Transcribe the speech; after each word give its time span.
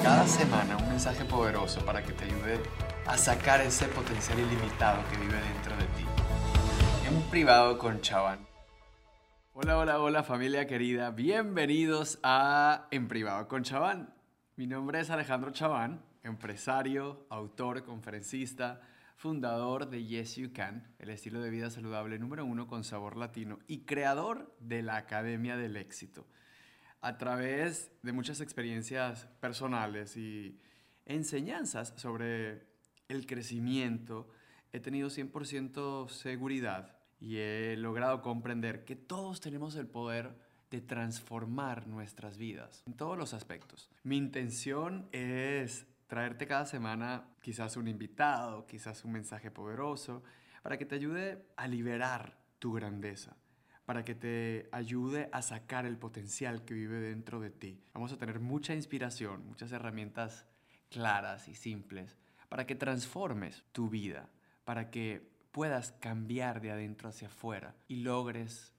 Cada 0.00 0.26
semana 0.26 0.76
un 0.76 0.88
mensaje 0.88 1.24
poderoso 1.24 1.84
para 1.84 2.02
que 2.02 2.12
te 2.12 2.24
ayude 2.24 2.60
a 3.06 3.18
sacar 3.18 3.60
ese 3.60 3.86
potencial 3.88 4.38
ilimitado 4.38 5.02
que 5.10 5.16
vive 5.18 5.34
dentro 5.34 5.76
de 5.76 5.84
ti. 5.96 6.06
En 7.08 7.20
privado 7.30 7.78
con 7.78 8.00
Chaván. 8.00 8.46
Hola, 9.54 9.78
hola, 9.78 10.00
hola 10.00 10.22
familia 10.22 10.66
querida. 10.66 11.10
Bienvenidos 11.10 12.20
a 12.22 12.86
En 12.92 13.08
privado 13.08 13.48
con 13.48 13.64
Chaván. 13.64 14.14
Mi 14.56 14.66
nombre 14.66 15.00
es 15.00 15.10
Alejandro 15.10 15.50
Chaván, 15.50 16.02
empresario, 16.22 17.26
autor, 17.28 17.84
conferencista, 17.84 18.80
fundador 19.16 19.90
de 19.90 20.04
Yes 20.04 20.36
You 20.36 20.52
Can, 20.52 20.88
el 20.98 21.10
estilo 21.10 21.40
de 21.40 21.50
vida 21.50 21.70
saludable 21.70 22.18
número 22.18 22.44
uno 22.44 22.66
con 22.66 22.82
sabor 22.82 23.16
latino 23.16 23.58
y 23.68 23.80
creador 23.80 24.54
de 24.58 24.82
la 24.82 24.96
Academia 24.96 25.56
del 25.56 25.76
Éxito. 25.76 26.26
A 27.04 27.18
través 27.18 27.90
de 28.02 28.12
muchas 28.12 28.40
experiencias 28.40 29.26
personales 29.40 30.16
y 30.16 30.60
enseñanzas 31.04 31.92
sobre 31.96 32.68
el 33.08 33.26
crecimiento, 33.26 34.30
he 34.72 34.78
tenido 34.78 35.08
100% 35.08 36.08
seguridad 36.08 36.96
y 37.18 37.38
he 37.38 37.76
logrado 37.76 38.22
comprender 38.22 38.84
que 38.84 38.94
todos 38.94 39.40
tenemos 39.40 39.74
el 39.74 39.88
poder 39.88 40.38
de 40.70 40.80
transformar 40.80 41.88
nuestras 41.88 42.38
vidas 42.38 42.84
en 42.86 42.94
todos 42.94 43.18
los 43.18 43.34
aspectos. 43.34 43.90
Mi 44.04 44.16
intención 44.16 45.08
es 45.10 45.88
traerte 46.06 46.46
cada 46.46 46.66
semana 46.66 47.24
quizás 47.42 47.76
un 47.76 47.88
invitado, 47.88 48.64
quizás 48.66 49.04
un 49.04 49.10
mensaje 49.10 49.50
poderoso, 49.50 50.22
para 50.62 50.78
que 50.78 50.86
te 50.86 50.94
ayude 50.94 51.46
a 51.56 51.66
liberar 51.66 52.38
tu 52.60 52.72
grandeza, 52.72 53.36
para 53.84 54.04
que 54.04 54.14
te 54.14 54.68
ayude 54.72 55.28
a 55.32 55.42
sacar 55.42 55.86
el 55.86 55.98
potencial 55.98 56.64
que 56.64 56.74
vive 56.74 57.00
dentro 57.00 57.40
de 57.40 57.50
ti. 57.50 57.82
Vamos 57.94 58.12
a 58.12 58.18
tener 58.18 58.40
mucha 58.40 58.74
inspiración, 58.74 59.46
muchas 59.46 59.72
herramientas 59.72 60.46
claras 60.90 61.48
y 61.48 61.54
simples 61.54 62.16
para 62.48 62.66
que 62.66 62.74
transformes 62.74 63.64
tu 63.72 63.88
vida, 63.88 64.28
para 64.64 64.90
que 64.90 65.26
puedas 65.52 65.92
cambiar 65.92 66.60
de 66.60 66.70
adentro 66.70 67.08
hacia 67.08 67.28
afuera 67.28 67.74
y 67.88 67.96
logres 67.96 68.74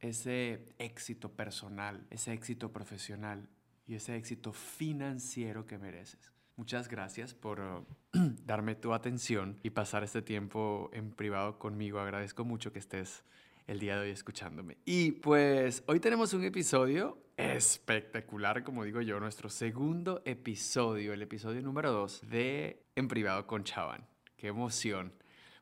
ese 0.00 0.74
éxito 0.78 1.32
personal, 1.32 2.06
ese 2.10 2.32
éxito 2.32 2.72
profesional 2.72 3.48
y 3.86 3.94
ese 3.94 4.16
éxito 4.16 4.52
financiero 4.52 5.66
que 5.66 5.78
mereces. 5.78 6.32
Muchas 6.56 6.88
gracias 6.88 7.34
por 7.34 7.60
uh, 7.60 7.86
darme 8.44 8.74
tu 8.74 8.92
atención 8.92 9.58
y 9.62 9.70
pasar 9.70 10.04
este 10.04 10.22
tiempo 10.22 10.90
en 10.92 11.10
privado 11.10 11.58
conmigo. 11.58 12.00
Agradezco 12.00 12.44
mucho 12.44 12.72
que 12.72 12.78
estés 12.78 13.24
el 13.66 13.80
día 13.80 13.96
de 13.96 14.02
hoy 14.02 14.10
escuchándome. 14.10 14.78
Y 14.84 15.12
pues 15.12 15.82
hoy 15.86 16.00
tenemos 16.00 16.32
un 16.34 16.44
episodio 16.44 17.18
espectacular, 17.36 18.62
como 18.62 18.84
digo 18.84 19.00
yo, 19.00 19.18
nuestro 19.20 19.48
segundo 19.48 20.22
episodio, 20.24 21.12
el 21.12 21.22
episodio 21.22 21.60
número 21.62 21.92
2 21.92 22.22
de 22.30 22.86
En 22.94 23.08
privado 23.08 23.46
con 23.46 23.64
Chavan. 23.64 24.06
Qué 24.36 24.48
emoción. 24.48 25.12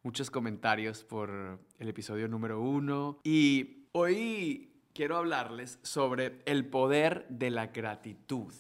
Muchos 0.03 0.31
comentarios 0.31 1.03
por 1.03 1.59
el 1.79 1.89
episodio 1.89 2.29
número 2.29 2.61
1 2.61 3.21
y 3.25 3.87
hoy 3.93 4.71
quiero 4.93 5.17
hablarles 5.17 5.79
sobre 5.83 6.43
el 6.45 6.67
poder 6.67 7.27
de 7.31 7.51
la 7.51 7.69
gratitud. 7.69 8.53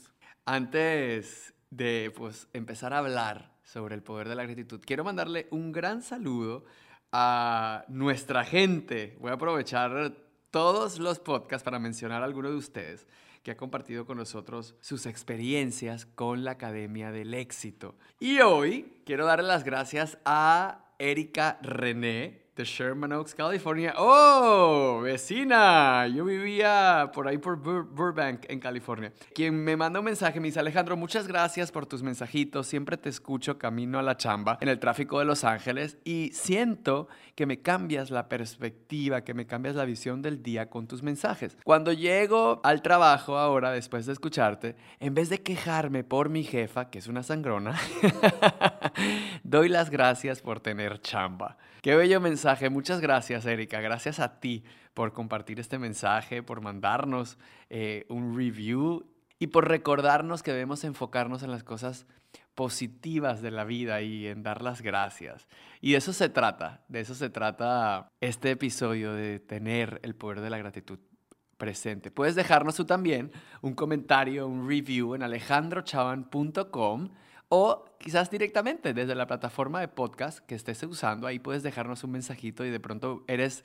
Antes 0.46 1.54
de 1.70 2.12
pues, 2.16 2.48
empezar 2.54 2.94
a 2.94 2.98
hablar 2.98 3.52
sobre 3.62 3.94
el 3.94 4.02
poder 4.02 4.28
de 4.28 4.36
la 4.36 4.44
gratitud, 4.44 4.80
quiero 4.84 5.04
mandarle 5.04 5.48
un 5.50 5.70
gran 5.70 6.02
saludo 6.02 6.64
a 7.16 7.84
nuestra 7.86 8.44
gente. 8.44 9.16
Voy 9.20 9.30
a 9.30 9.34
aprovechar 9.34 10.16
todos 10.50 10.98
los 10.98 11.20
podcasts 11.20 11.64
para 11.64 11.78
mencionar 11.78 12.22
a 12.22 12.24
alguno 12.24 12.50
de 12.50 12.56
ustedes 12.56 13.06
que 13.44 13.52
ha 13.52 13.56
compartido 13.56 14.04
con 14.04 14.16
nosotros 14.16 14.74
sus 14.80 15.06
experiencias 15.06 16.06
con 16.06 16.42
la 16.42 16.52
Academia 16.52 17.12
del 17.12 17.32
Éxito. 17.34 17.94
Y 18.18 18.40
hoy 18.40 19.00
quiero 19.06 19.26
darle 19.26 19.46
las 19.46 19.62
gracias 19.62 20.18
a 20.24 20.92
Erika 20.98 21.60
René, 21.62 22.43
de 22.56 22.64
Sherman 22.64 23.12
Oaks, 23.12 23.34
California. 23.34 23.94
¡Oh! 23.98 25.00
Vecina. 25.02 26.06
Yo 26.06 26.24
vivía 26.24 27.10
por 27.12 27.26
ahí 27.26 27.38
por 27.38 27.56
Burbank, 27.56 28.44
en 28.48 28.60
California. 28.60 29.12
Quien 29.34 29.64
me 29.64 29.76
manda 29.76 29.98
un 29.98 30.04
mensaje 30.04 30.38
me 30.38 30.46
dice, 30.48 30.60
Alejandro, 30.60 30.96
muchas 30.96 31.26
gracias 31.26 31.72
por 31.72 31.86
tus 31.86 32.02
mensajitos. 32.02 32.68
Siempre 32.68 32.96
te 32.96 33.08
escucho 33.08 33.58
camino 33.58 33.98
a 33.98 34.02
la 34.02 34.16
chamba 34.16 34.58
en 34.60 34.68
el 34.68 34.78
tráfico 34.78 35.18
de 35.18 35.24
Los 35.24 35.42
Ángeles 35.42 35.98
y 36.04 36.30
siento 36.32 37.08
que 37.34 37.46
me 37.46 37.60
cambias 37.60 38.10
la 38.10 38.28
perspectiva, 38.28 39.24
que 39.24 39.34
me 39.34 39.46
cambias 39.46 39.74
la 39.74 39.84
visión 39.84 40.22
del 40.22 40.42
día 40.42 40.70
con 40.70 40.86
tus 40.86 41.02
mensajes. 41.02 41.56
Cuando 41.64 41.92
llego 41.92 42.60
al 42.62 42.82
trabajo 42.82 43.36
ahora, 43.36 43.72
después 43.72 44.06
de 44.06 44.12
escucharte, 44.12 44.76
en 45.00 45.14
vez 45.14 45.28
de 45.28 45.42
quejarme 45.42 46.04
por 46.04 46.28
mi 46.28 46.44
jefa, 46.44 46.88
que 46.88 47.00
es 47.00 47.08
una 47.08 47.24
sangrona, 47.24 47.76
doy 49.42 49.68
las 49.68 49.90
gracias 49.90 50.40
por 50.40 50.60
tener 50.60 51.00
chamba. 51.00 51.56
Qué 51.84 51.94
bello 51.94 52.18
mensaje. 52.18 52.70
Muchas 52.70 53.02
gracias, 53.02 53.44
Erika. 53.44 53.78
Gracias 53.82 54.18
a 54.18 54.40
ti 54.40 54.64
por 54.94 55.12
compartir 55.12 55.60
este 55.60 55.78
mensaje, 55.78 56.42
por 56.42 56.62
mandarnos 56.62 57.36
eh, 57.68 58.06
un 58.08 58.34
review 58.34 59.04
y 59.38 59.48
por 59.48 59.68
recordarnos 59.68 60.42
que 60.42 60.52
debemos 60.52 60.82
enfocarnos 60.84 61.42
en 61.42 61.50
las 61.50 61.62
cosas 61.62 62.06
positivas 62.54 63.42
de 63.42 63.50
la 63.50 63.64
vida 63.64 64.00
y 64.00 64.28
en 64.28 64.42
dar 64.42 64.62
las 64.62 64.80
gracias. 64.80 65.46
Y 65.82 65.92
de 65.92 65.98
eso 65.98 66.14
se 66.14 66.30
trata, 66.30 66.84
de 66.88 67.00
eso 67.00 67.14
se 67.14 67.28
trata 67.28 68.08
este 68.22 68.52
episodio, 68.52 69.12
de 69.12 69.38
tener 69.38 70.00
el 70.04 70.14
poder 70.14 70.40
de 70.40 70.48
la 70.48 70.56
gratitud 70.56 71.00
presente. 71.58 72.10
Puedes 72.10 72.34
dejarnos 72.34 72.76
tú 72.76 72.86
también 72.86 73.30
un 73.60 73.74
comentario, 73.74 74.46
un 74.46 74.66
review 74.66 75.14
en 75.14 75.22
alejandrochavan.com 75.22 77.10
o 77.48 77.84
quizás 77.98 78.30
directamente 78.30 78.94
desde 78.94 79.14
la 79.14 79.26
plataforma 79.26 79.80
de 79.80 79.88
podcast 79.88 80.40
que 80.40 80.54
estés 80.54 80.82
usando, 80.82 81.26
ahí 81.26 81.38
puedes 81.38 81.62
dejarnos 81.62 82.04
un 82.04 82.12
mensajito 82.12 82.64
y 82.64 82.70
de 82.70 82.80
pronto 82.80 83.24
eres 83.28 83.64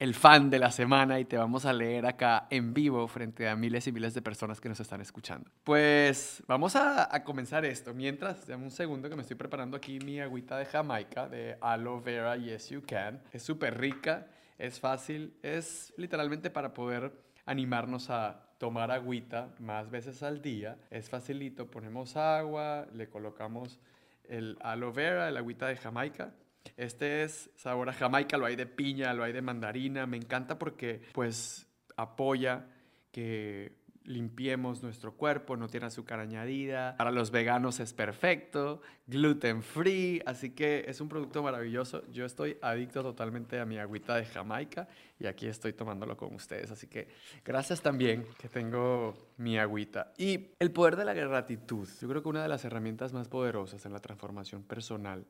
el 0.00 0.14
fan 0.14 0.48
de 0.48 0.58
la 0.58 0.70
semana 0.70 1.20
y 1.20 1.26
te 1.26 1.36
vamos 1.36 1.66
a 1.66 1.74
leer 1.74 2.06
acá 2.06 2.46
en 2.48 2.72
vivo 2.72 3.06
frente 3.06 3.46
a 3.46 3.54
miles 3.54 3.86
y 3.86 3.92
miles 3.92 4.14
de 4.14 4.22
personas 4.22 4.58
que 4.58 4.70
nos 4.70 4.80
están 4.80 5.02
escuchando. 5.02 5.50
Pues 5.62 6.42
vamos 6.46 6.74
a, 6.74 7.22
comenzar 7.22 7.66
esto. 7.66 7.92
Mientras, 7.92 8.46
dame 8.46 8.64
un 8.64 8.70
segundo 8.70 9.10
que 9.10 9.14
me 9.14 9.20
estoy 9.20 9.36
preparando 9.36 9.76
aquí 9.76 9.98
mi 9.98 10.18
agüita 10.18 10.56
de 10.56 10.64
Jamaica 10.64 11.28
de 11.28 11.58
aloe 11.60 12.00
vera 12.00 12.36
Yes 12.38 12.70
You 12.70 12.82
Can. 12.86 13.22
Es 13.30 13.42
súper 13.42 13.78
rica, 13.78 14.26
es 14.56 14.80
fácil, 14.80 15.36
es 15.42 15.92
literalmente 15.98 16.48
para 16.48 16.72
poder 16.72 17.12
animarnos 17.44 18.08
a 18.08 18.49
tomar 18.60 18.90
agüita 18.90 19.54
más 19.58 19.90
veces 19.90 20.22
al 20.22 20.42
día. 20.42 20.76
Es 20.90 21.08
facilito, 21.08 21.70
ponemos 21.70 22.14
agua, 22.18 22.86
le 22.92 23.08
colocamos 23.08 23.80
el 24.28 24.58
aloe 24.60 24.92
vera, 24.92 25.28
el 25.30 25.38
agüita 25.38 25.66
de 25.66 25.76
Jamaica. 25.76 26.34
Este 26.76 27.22
es 27.22 27.48
sabor 27.56 27.88
a 27.88 27.94
Jamaica, 27.94 28.36
lo 28.36 28.44
hay 28.44 28.56
de 28.56 28.66
piña, 28.66 29.14
lo 29.14 29.24
hay 29.24 29.32
de 29.32 29.40
mandarina. 29.40 30.06
Me 30.06 30.18
encanta 30.18 30.58
porque 30.58 31.00
pues 31.14 31.66
apoya 31.96 32.66
que 33.12 33.79
limpiemos 34.04 34.82
nuestro 34.82 35.14
cuerpo, 35.14 35.56
no 35.56 35.68
tiene 35.68 35.86
azúcar 35.86 36.20
añadida. 36.20 36.96
Para 36.96 37.10
los 37.10 37.30
veganos 37.30 37.80
es 37.80 37.92
perfecto, 37.92 38.80
gluten 39.06 39.62
free, 39.62 40.22
así 40.26 40.50
que 40.50 40.84
es 40.86 41.00
un 41.00 41.08
producto 41.08 41.42
maravilloso. 41.42 42.02
Yo 42.10 42.24
estoy 42.24 42.56
adicto 42.62 43.02
totalmente 43.02 43.60
a 43.60 43.66
mi 43.66 43.78
agüita 43.78 44.16
de 44.16 44.24
Jamaica 44.24 44.88
y 45.18 45.26
aquí 45.26 45.46
estoy 45.46 45.72
tomándolo 45.72 46.16
con 46.16 46.34
ustedes, 46.34 46.70
así 46.70 46.86
que 46.86 47.08
gracias 47.44 47.80
también 47.82 48.26
que 48.38 48.48
tengo 48.48 49.14
mi 49.36 49.58
agüita. 49.58 50.12
Y 50.16 50.48
el 50.58 50.72
poder 50.72 50.96
de 50.96 51.04
la 51.04 51.14
gratitud. 51.14 51.88
Yo 52.00 52.08
creo 52.08 52.22
que 52.22 52.28
una 52.28 52.42
de 52.42 52.48
las 52.48 52.64
herramientas 52.64 53.12
más 53.12 53.28
poderosas 53.28 53.84
en 53.86 53.92
la 53.92 54.00
transformación 54.00 54.62
personal 54.62 55.26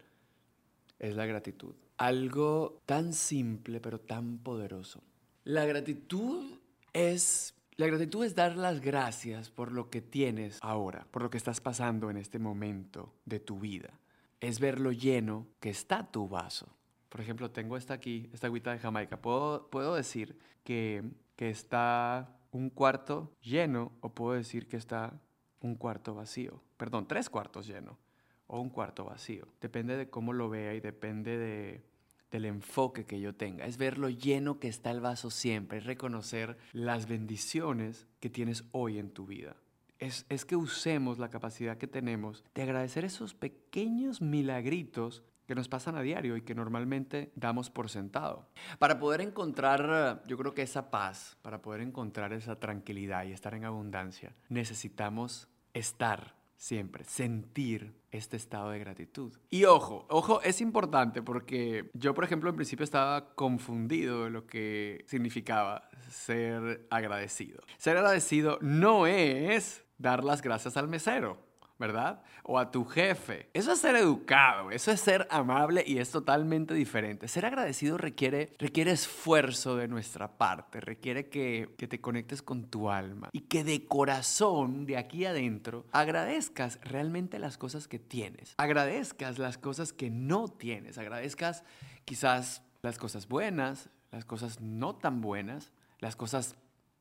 es 0.98 1.16
la 1.16 1.26
gratitud. 1.26 1.74
Algo 1.96 2.80
tan 2.86 3.12
simple 3.12 3.80
pero 3.80 4.00
tan 4.00 4.38
poderoso. 4.38 5.02
La 5.44 5.64
gratitud 5.64 6.58
es 6.92 7.54
la 7.80 7.86
gratitud 7.86 8.22
es 8.26 8.34
dar 8.34 8.56
las 8.56 8.82
gracias 8.82 9.48
por 9.48 9.72
lo 9.72 9.88
que 9.88 10.02
tienes 10.02 10.58
ahora, 10.60 11.06
por 11.10 11.22
lo 11.22 11.30
que 11.30 11.38
estás 11.38 11.62
pasando 11.62 12.10
en 12.10 12.18
este 12.18 12.38
momento 12.38 13.14
de 13.24 13.40
tu 13.40 13.58
vida. 13.58 13.98
Es 14.38 14.60
ver 14.60 14.78
lo 14.78 14.92
lleno 14.92 15.46
que 15.60 15.70
está 15.70 16.10
tu 16.10 16.28
vaso. 16.28 16.76
Por 17.08 17.22
ejemplo, 17.22 17.50
tengo 17.50 17.78
esta 17.78 17.94
aquí, 17.94 18.28
esta 18.34 18.48
agüita 18.48 18.72
de 18.72 18.80
Jamaica. 18.80 19.22
Puedo, 19.22 19.70
puedo 19.70 19.94
decir 19.94 20.38
que, 20.62 21.10
que 21.36 21.48
está 21.48 22.36
un 22.50 22.68
cuarto 22.68 23.32
lleno 23.40 23.92
o 24.00 24.10
puedo 24.10 24.34
decir 24.34 24.68
que 24.68 24.76
está 24.76 25.18
un 25.60 25.74
cuarto 25.74 26.14
vacío. 26.14 26.62
Perdón, 26.76 27.08
tres 27.08 27.30
cuartos 27.30 27.66
lleno 27.66 27.98
o 28.46 28.60
un 28.60 28.68
cuarto 28.68 29.06
vacío. 29.06 29.48
Depende 29.58 29.96
de 29.96 30.10
cómo 30.10 30.34
lo 30.34 30.50
vea 30.50 30.74
y 30.74 30.80
depende 30.80 31.38
de, 31.38 31.82
del 32.30 32.44
enfoque 32.44 33.04
que 33.04 33.20
yo 33.20 33.34
tenga, 33.34 33.66
es 33.66 33.76
ver 33.76 33.98
lo 33.98 34.08
lleno 34.08 34.58
que 34.58 34.68
está 34.68 34.90
el 34.90 35.00
vaso 35.00 35.30
siempre, 35.30 35.78
es 35.78 35.84
reconocer 35.84 36.56
las 36.72 37.08
bendiciones 37.08 38.06
que 38.20 38.30
tienes 38.30 38.64
hoy 38.72 38.98
en 38.98 39.10
tu 39.10 39.26
vida. 39.26 39.56
Es, 39.98 40.24
es 40.28 40.44
que 40.44 40.56
usemos 40.56 41.18
la 41.18 41.28
capacidad 41.28 41.76
que 41.76 41.86
tenemos 41.86 42.44
de 42.54 42.62
agradecer 42.62 43.04
esos 43.04 43.34
pequeños 43.34 44.22
milagritos 44.22 45.22
que 45.50 45.56
nos 45.56 45.68
pasan 45.68 45.96
a 45.96 46.02
diario 46.02 46.36
y 46.36 46.42
que 46.42 46.54
normalmente 46.54 47.32
damos 47.34 47.70
por 47.70 47.90
sentado. 47.90 48.48
Para 48.78 49.00
poder 49.00 49.20
encontrar, 49.20 50.22
yo 50.28 50.38
creo 50.38 50.54
que 50.54 50.62
esa 50.62 50.92
paz, 50.92 51.36
para 51.42 51.60
poder 51.60 51.80
encontrar 51.80 52.32
esa 52.32 52.60
tranquilidad 52.60 53.24
y 53.24 53.32
estar 53.32 53.54
en 53.54 53.64
abundancia, 53.64 54.32
necesitamos 54.48 55.48
estar 55.74 56.39
siempre, 56.60 57.04
sentir 57.04 57.94
este 58.10 58.36
estado 58.36 58.70
de 58.70 58.78
gratitud. 58.78 59.32
Y 59.48 59.64
ojo, 59.64 60.04
ojo, 60.10 60.42
es 60.42 60.60
importante 60.60 61.22
porque 61.22 61.90
yo, 61.94 62.12
por 62.12 62.22
ejemplo, 62.22 62.50
en 62.50 62.56
principio 62.56 62.84
estaba 62.84 63.34
confundido 63.34 64.24
de 64.24 64.30
lo 64.30 64.46
que 64.46 65.02
significaba 65.08 65.88
ser 66.10 66.86
agradecido. 66.90 67.62
Ser 67.78 67.96
agradecido 67.96 68.58
no 68.60 69.06
es 69.06 69.86
dar 69.96 70.22
las 70.22 70.42
gracias 70.42 70.76
al 70.76 70.86
mesero. 70.86 71.38
¿Verdad? 71.80 72.22
O 72.42 72.58
a 72.58 72.70
tu 72.70 72.84
jefe. 72.84 73.48
Eso 73.54 73.72
es 73.72 73.80
ser 73.80 73.96
educado, 73.96 74.70
eso 74.70 74.92
es 74.92 75.00
ser 75.00 75.26
amable 75.30 75.82
y 75.84 75.98
es 75.98 76.10
totalmente 76.10 76.74
diferente. 76.74 77.26
Ser 77.26 77.46
agradecido 77.46 77.96
requiere, 77.96 78.52
requiere 78.58 78.92
esfuerzo 78.92 79.76
de 79.76 79.88
nuestra 79.88 80.36
parte, 80.36 80.80
requiere 80.80 81.30
que, 81.30 81.74
que 81.78 81.88
te 81.88 82.00
conectes 82.00 82.42
con 82.42 82.66
tu 82.66 82.90
alma 82.90 83.30
y 83.32 83.40
que 83.40 83.64
de 83.64 83.86
corazón, 83.86 84.84
de 84.84 84.98
aquí 84.98 85.24
adentro, 85.24 85.86
agradezcas 85.90 86.78
realmente 86.82 87.38
las 87.38 87.56
cosas 87.56 87.88
que 87.88 87.98
tienes. 87.98 88.54
Agradezcas 88.58 89.38
las 89.38 89.56
cosas 89.56 89.94
que 89.94 90.10
no 90.10 90.48
tienes. 90.48 90.98
Agradezcas 90.98 91.64
quizás 92.04 92.62
las 92.82 92.98
cosas 92.98 93.26
buenas, 93.26 93.88
las 94.12 94.26
cosas 94.26 94.60
no 94.60 94.96
tan 94.96 95.22
buenas, 95.22 95.72
las 95.98 96.14
cosas 96.14 96.56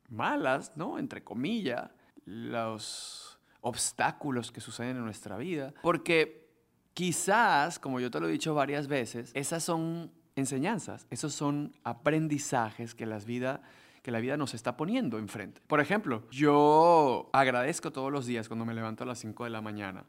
malas, 0.08 0.72
¿no? 0.78 1.00
Entre 1.00 1.22
comillas, 1.22 1.92
los 2.24 3.29
obstáculos 3.61 4.51
que 4.51 4.61
suceden 4.61 4.97
en 4.97 5.03
nuestra 5.03 5.38
vida. 5.38 5.73
Porque 5.81 6.50
quizás, 6.94 7.79
como 7.79 8.00
yo 8.00 8.11
te 8.11 8.19
lo 8.19 8.27
he 8.27 8.31
dicho 8.31 8.53
varias 8.53 8.88
veces, 8.88 9.31
esas 9.33 9.63
son 9.63 10.11
enseñanzas, 10.35 11.07
esos 11.09 11.33
son 11.33 11.73
aprendizajes 11.83 12.95
que, 12.95 13.06
las 13.06 13.25
vida, 13.25 13.61
que 14.01 14.11
la 14.11 14.19
vida 14.19 14.38
nos 14.38 14.53
está 14.53 14.77
poniendo 14.77 15.19
enfrente. 15.19 15.61
Por 15.67 15.79
ejemplo, 15.79 16.23
yo 16.31 17.29
agradezco 17.33 17.91
todos 17.91 18.11
los 18.11 18.25
días 18.25 18.47
cuando 18.47 18.65
me 18.65 18.73
levanto 18.73 19.03
a 19.03 19.07
las 19.07 19.19
5 19.19 19.44
de 19.44 19.50
la 19.50 19.61
mañana 19.61 20.06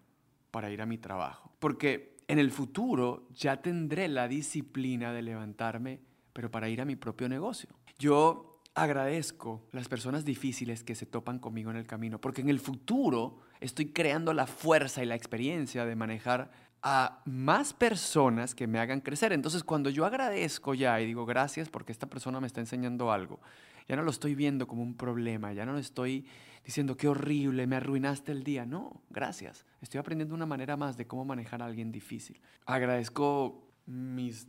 para 0.50 0.70
ir 0.70 0.82
a 0.82 0.86
mi 0.86 0.98
trabajo. 0.98 1.52
Porque 1.58 2.16
en 2.28 2.38
el 2.38 2.50
futuro 2.50 3.28
ya 3.34 3.60
tendré 3.60 4.08
la 4.08 4.28
disciplina 4.28 5.12
de 5.12 5.22
levantarme, 5.22 6.00
pero 6.32 6.50
para 6.50 6.68
ir 6.68 6.80
a 6.80 6.84
mi 6.84 6.96
propio 6.96 7.28
negocio. 7.28 7.70
Yo 7.98 8.49
agradezco 8.74 9.66
las 9.72 9.88
personas 9.88 10.24
difíciles 10.24 10.84
que 10.84 10.94
se 10.94 11.06
topan 11.06 11.38
conmigo 11.38 11.70
en 11.70 11.76
el 11.76 11.86
camino, 11.86 12.20
porque 12.20 12.40
en 12.40 12.48
el 12.48 12.60
futuro 12.60 13.38
estoy 13.60 13.92
creando 13.92 14.32
la 14.32 14.46
fuerza 14.46 15.02
y 15.02 15.06
la 15.06 15.16
experiencia 15.16 15.84
de 15.84 15.96
manejar 15.96 16.50
a 16.82 17.22
más 17.26 17.74
personas 17.74 18.54
que 18.54 18.66
me 18.66 18.78
hagan 18.78 19.00
crecer. 19.00 19.32
Entonces, 19.32 19.64
cuando 19.64 19.90
yo 19.90 20.06
agradezco 20.06 20.74
ya 20.74 21.00
y 21.00 21.06
digo 21.06 21.26
gracias 21.26 21.68
porque 21.68 21.92
esta 21.92 22.08
persona 22.08 22.40
me 22.40 22.46
está 22.46 22.60
enseñando 22.60 23.12
algo, 23.12 23.40
ya 23.88 23.96
no 23.96 24.02
lo 24.02 24.10
estoy 24.10 24.34
viendo 24.34 24.66
como 24.66 24.82
un 24.82 24.96
problema, 24.96 25.52
ya 25.52 25.66
no 25.66 25.72
lo 25.72 25.78
estoy 25.78 26.26
diciendo 26.64 26.96
qué 26.96 27.08
horrible, 27.08 27.66
me 27.66 27.76
arruinaste 27.76 28.32
el 28.32 28.44
día. 28.44 28.64
No, 28.64 29.02
gracias. 29.10 29.66
Estoy 29.80 29.98
aprendiendo 29.98 30.34
una 30.34 30.46
manera 30.46 30.76
más 30.76 30.96
de 30.96 31.06
cómo 31.06 31.24
manejar 31.24 31.60
a 31.62 31.66
alguien 31.66 31.90
difícil. 31.90 32.40
Agradezco 32.66 33.66
mis 33.86 34.46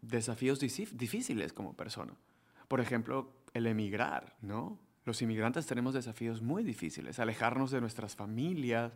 desafíos 0.00 0.58
difíciles 0.58 1.52
como 1.52 1.74
persona. 1.74 2.14
Por 2.66 2.80
ejemplo, 2.80 3.32
el 3.54 3.66
emigrar, 3.66 4.36
¿no? 4.40 4.78
Los 5.04 5.22
inmigrantes 5.22 5.66
tenemos 5.66 5.94
desafíos 5.94 6.42
muy 6.42 6.62
difíciles, 6.62 7.18
alejarnos 7.18 7.70
de 7.70 7.80
nuestras 7.80 8.14
familias, 8.14 8.92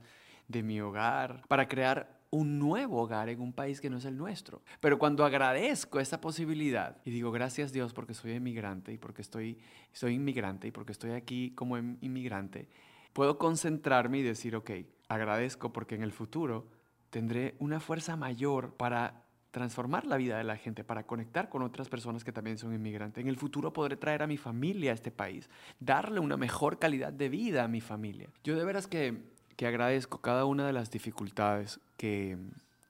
de 0.48 0.62
mi 0.62 0.80
hogar, 0.80 1.42
para 1.48 1.68
crear 1.68 2.20
un 2.30 2.58
nuevo 2.58 3.02
hogar 3.02 3.28
en 3.28 3.40
un 3.40 3.52
país 3.52 3.80
que 3.80 3.90
no 3.90 3.98
es 3.98 4.06
el 4.06 4.16
nuestro. 4.16 4.62
Pero 4.80 4.98
cuando 4.98 5.24
agradezco 5.24 6.00
esa 6.00 6.20
posibilidad 6.20 6.96
y 7.04 7.10
digo 7.10 7.30
gracias 7.30 7.72
Dios 7.72 7.92
porque 7.92 8.14
soy 8.14 8.32
inmigrante 8.32 8.92
y 8.92 8.98
porque 8.98 9.22
estoy, 9.22 9.58
soy 9.92 10.14
inmigrante 10.14 10.68
y 10.68 10.70
porque 10.70 10.92
estoy 10.92 11.10
aquí 11.12 11.52
como 11.54 11.76
inmigrante, 11.76 12.68
puedo 13.12 13.38
concentrarme 13.38 14.18
y 14.18 14.22
decir, 14.22 14.56
ok, 14.56 14.70
agradezco 15.08 15.72
porque 15.72 15.94
en 15.94 16.02
el 16.02 16.12
futuro 16.12 16.68
tendré 17.10 17.54
una 17.58 17.80
fuerza 17.80 18.16
mayor 18.16 18.74
para 18.76 19.21
transformar 19.52 20.06
la 20.06 20.16
vida 20.16 20.38
de 20.38 20.44
la 20.44 20.56
gente, 20.56 20.82
para 20.82 21.04
conectar 21.04 21.48
con 21.48 21.62
otras 21.62 21.88
personas 21.88 22.24
que 22.24 22.32
también 22.32 22.58
son 22.58 22.74
inmigrantes. 22.74 23.22
En 23.22 23.28
el 23.28 23.36
futuro 23.36 23.72
podré 23.72 23.96
traer 23.96 24.22
a 24.22 24.26
mi 24.26 24.38
familia 24.38 24.90
a 24.90 24.94
este 24.94 25.12
país, 25.12 25.48
darle 25.78 26.18
una 26.20 26.36
mejor 26.36 26.78
calidad 26.78 27.12
de 27.12 27.28
vida 27.28 27.62
a 27.62 27.68
mi 27.68 27.80
familia. 27.80 28.28
Yo 28.42 28.56
de 28.56 28.64
veras 28.64 28.86
que, 28.86 29.22
que 29.56 29.66
agradezco 29.66 30.22
cada 30.22 30.46
una 30.46 30.66
de 30.66 30.72
las 30.72 30.90
dificultades 30.90 31.80
que, 31.98 32.38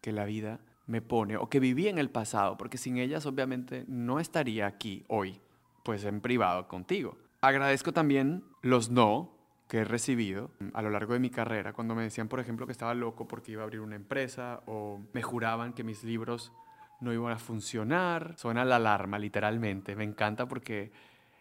que 0.01 0.13
la 0.13 0.25
vida 0.25 0.61
me 0.87 1.03
pone 1.03 1.37
o 1.37 1.49
que 1.49 1.59
viví 1.59 1.89
en 1.89 1.99
el 1.99 2.11
pasado, 2.11 2.57
porque 2.57 2.79
sin 2.79 2.97
ellas 2.97 3.27
obviamente 3.27 3.85
no 3.89 4.21
estaría 4.21 4.67
aquí 4.67 5.05
hoy, 5.09 5.41
pues 5.83 6.05
en 6.05 6.21
privado 6.21 6.69
contigo. 6.69 7.19
Agradezco 7.41 7.93
también 7.93 8.45
los 8.63 8.89
no 8.89 9.33
que 9.73 9.79
he 9.79 9.85
recibido 9.85 10.51
a 10.75 10.83
lo 10.83 10.91
largo 10.91 11.15
de 11.15 11.19
mi 11.19 11.31
carrera, 11.31 11.73
cuando 11.73 11.95
me 11.95 12.03
decían, 12.03 12.29
por 12.29 12.41
ejemplo, 12.41 12.67
que 12.67 12.73
estaba 12.73 12.93
loco 12.93 13.27
porque 13.27 13.53
iba 13.53 13.63
a 13.63 13.65
abrir 13.65 13.81
una 13.81 13.97
empresa 13.97 14.61
o 14.67 15.01
me 15.15 15.23
juraban 15.23 15.73
que 15.73 15.83
mis 15.83 16.05
libros 16.05 16.53
no 17.01 17.11
iban 17.11 17.33
a 17.33 17.39
funcionar. 17.39 18.35
Suena 18.37 18.67
la 18.67 18.77
alarma, 18.77 19.19
literalmente. 19.19 19.97
Me 19.97 20.05
encanta 20.05 20.47
porque 20.47 20.93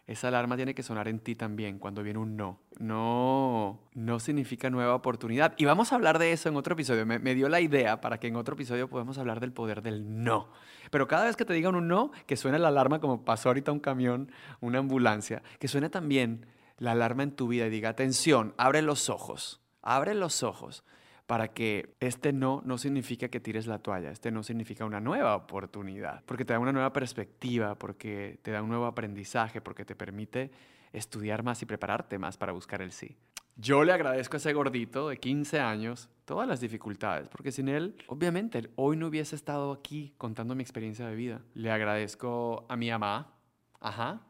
esa 0.08 0.30
alarma 0.30 0.56
tiene 0.56 0.74
que 0.74 0.82
sonar 0.82 1.10
en 1.10 1.20
ti 1.20 1.36
también 1.36 1.78
cuando 1.78 2.04
viene 2.04 2.20
un 2.20 2.38
no. 2.38 2.62
No, 2.80 3.82
no 3.96 4.20
significa 4.22 4.70
nueva 4.70 4.96
oportunidad. 4.96 5.54
Y 5.58 5.66
vamos 5.66 5.92
a 5.92 5.96
hablar 5.96 6.18
de 6.18 6.32
eso 6.32 6.48
en 6.48 6.56
otro 6.56 6.76
episodio. 6.76 7.06
Me, 7.06 7.36
dio 7.36 7.50
la 7.50 7.60
idea 7.60 8.00
para 8.00 8.18
que 8.18 8.28
en 8.28 8.38
otro 8.38 8.54
episodio 8.54 8.90
podamos 8.90 9.18
hablar 9.18 9.42
del 9.42 9.52
poder 9.52 9.82
del 9.82 10.24
no. 10.24 10.48
Pero 10.90 11.06
cada 11.06 11.26
vez 11.26 11.36
que 11.36 11.44
te 11.44 11.52
digan 11.52 11.76
un 11.76 11.90
no, 11.90 12.14
que 12.28 12.38
suene 12.38 12.60
la 12.60 12.70
alarma 12.70 13.02
como 13.02 13.26
pasó 13.26 13.50
ahorita 13.50 13.74
un 13.74 13.82
camión, 13.82 14.32
una 14.62 14.80
ambulancia, 14.80 15.44
que 15.60 15.68
suene 15.68 15.90
también 15.90 16.46
la 16.78 16.92
alarma 16.92 17.24
en 17.24 17.32
tu 17.32 17.48
vida 17.48 17.68
y 17.68 17.70
diga, 17.70 17.90
atención, 17.90 18.54
abre 18.58 18.82
los 18.82 19.10
ojos, 19.10 19.62
abre 19.82 20.14
los 20.14 20.44
ojos 20.44 20.84
para 21.32 21.48
que 21.48 21.96
este 22.02 22.34
no 22.34 22.62
no 22.66 22.78
significa 22.78 23.30
que 23.30 23.40
tires 23.40 23.66
la 23.66 23.80
toalla, 23.80 24.12
este 24.12 24.32
no 24.32 24.44
significa 24.44 24.84
una 24.84 25.00
nueva 25.00 25.36
oportunidad, 25.36 26.24
porque 26.26 26.44
te 26.44 26.52
da 26.52 26.60
una 26.60 26.74
nueva 26.74 26.92
perspectiva, 26.92 27.76
porque 27.76 28.40
te 28.42 28.52
da 28.52 28.62
un 28.62 28.70
nuevo 28.70 28.86
aprendizaje, 28.86 29.62
porque 29.62 29.86
te 29.86 29.96
permite 29.96 30.52
estudiar 30.92 31.42
más 31.42 31.62
y 31.62 31.66
prepararte 31.66 32.18
más 32.18 32.36
para 32.36 32.52
buscar 32.52 32.82
el 32.82 32.92
sí. 32.92 33.16
Yo 33.56 33.84
le 33.84 33.94
agradezco 33.94 34.36
a 34.36 34.40
ese 34.40 34.54
gordito 34.54 35.10
de 35.10 35.18
15 35.18 35.60
años 35.60 36.10
todas 36.26 36.48
las 36.48 36.60
dificultades, 36.60 37.30
porque 37.30 37.52
sin 37.52 37.70
él, 37.70 37.96
obviamente, 38.08 38.70
hoy 38.76 38.98
no 38.98 39.08
hubiese 39.08 39.36
estado 39.36 39.72
aquí 39.72 40.14
contando 40.18 40.56
mi 40.56 40.64
experiencia 40.64 41.08
de 41.08 41.16
vida. 41.16 41.42
Le 41.54 41.72
agradezco 41.72 42.66
a 42.70 42.76
mi 42.76 42.90
mamá, 42.90 43.36
ajá, 43.80 44.22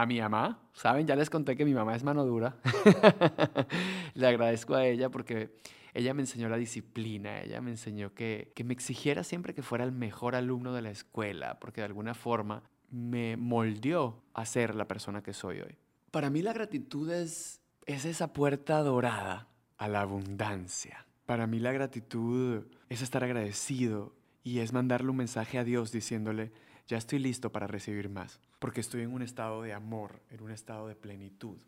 a 0.00 0.06
mi 0.06 0.20
mamá. 0.20 0.60
Saben, 0.74 1.06
ya 1.06 1.16
les 1.16 1.28
conté 1.28 1.56
que 1.56 1.64
mi 1.64 1.74
mamá 1.74 1.96
es 1.96 2.04
mano 2.04 2.24
dura. 2.24 2.56
Le 4.14 4.26
agradezco 4.26 4.74
a 4.74 4.86
ella 4.86 5.10
porque 5.10 5.50
ella 5.92 6.14
me 6.14 6.22
enseñó 6.22 6.48
la 6.48 6.56
disciplina, 6.56 7.40
ella 7.42 7.60
me 7.60 7.70
enseñó 7.70 8.14
que, 8.14 8.52
que 8.54 8.62
me 8.62 8.74
exigiera 8.74 9.24
siempre 9.24 9.54
que 9.54 9.62
fuera 9.62 9.84
el 9.84 9.92
mejor 9.92 10.36
alumno 10.36 10.72
de 10.72 10.82
la 10.82 10.90
escuela, 10.90 11.58
porque 11.58 11.80
de 11.80 11.86
alguna 11.86 12.14
forma 12.14 12.62
me 12.90 13.36
moldeó 13.36 14.22
a 14.34 14.46
ser 14.46 14.74
la 14.74 14.86
persona 14.86 15.22
que 15.22 15.32
soy 15.32 15.60
hoy. 15.60 15.76
Para 16.10 16.30
mí 16.30 16.42
la 16.42 16.52
gratitud 16.52 17.10
es, 17.10 17.60
es 17.86 18.04
esa 18.04 18.32
puerta 18.32 18.82
dorada 18.82 19.48
a 19.78 19.88
la 19.88 20.02
abundancia. 20.02 21.06
Para 21.26 21.46
mí 21.46 21.58
la 21.58 21.72
gratitud 21.72 22.64
es 22.88 23.02
estar 23.02 23.24
agradecido 23.24 24.14
y 24.44 24.60
es 24.60 24.72
mandarle 24.72 25.10
un 25.10 25.16
mensaje 25.16 25.58
a 25.58 25.64
Dios 25.64 25.92
diciéndole, 25.92 26.52
ya 26.86 26.96
estoy 26.96 27.18
listo 27.18 27.52
para 27.52 27.66
recibir 27.66 28.08
más, 28.08 28.40
porque 28.58 28.80
estoy 28.80 29.02
en 29.02 29.12
un 29.12 29.22
estado 29.22 29.62
de 29.62 29.72
amor, 29.72 30.22
en 30.30 30.42
un 30.42 30.50
estado 30.50 30.88
de 30.88 30.96
plenitud. 30.96 31.58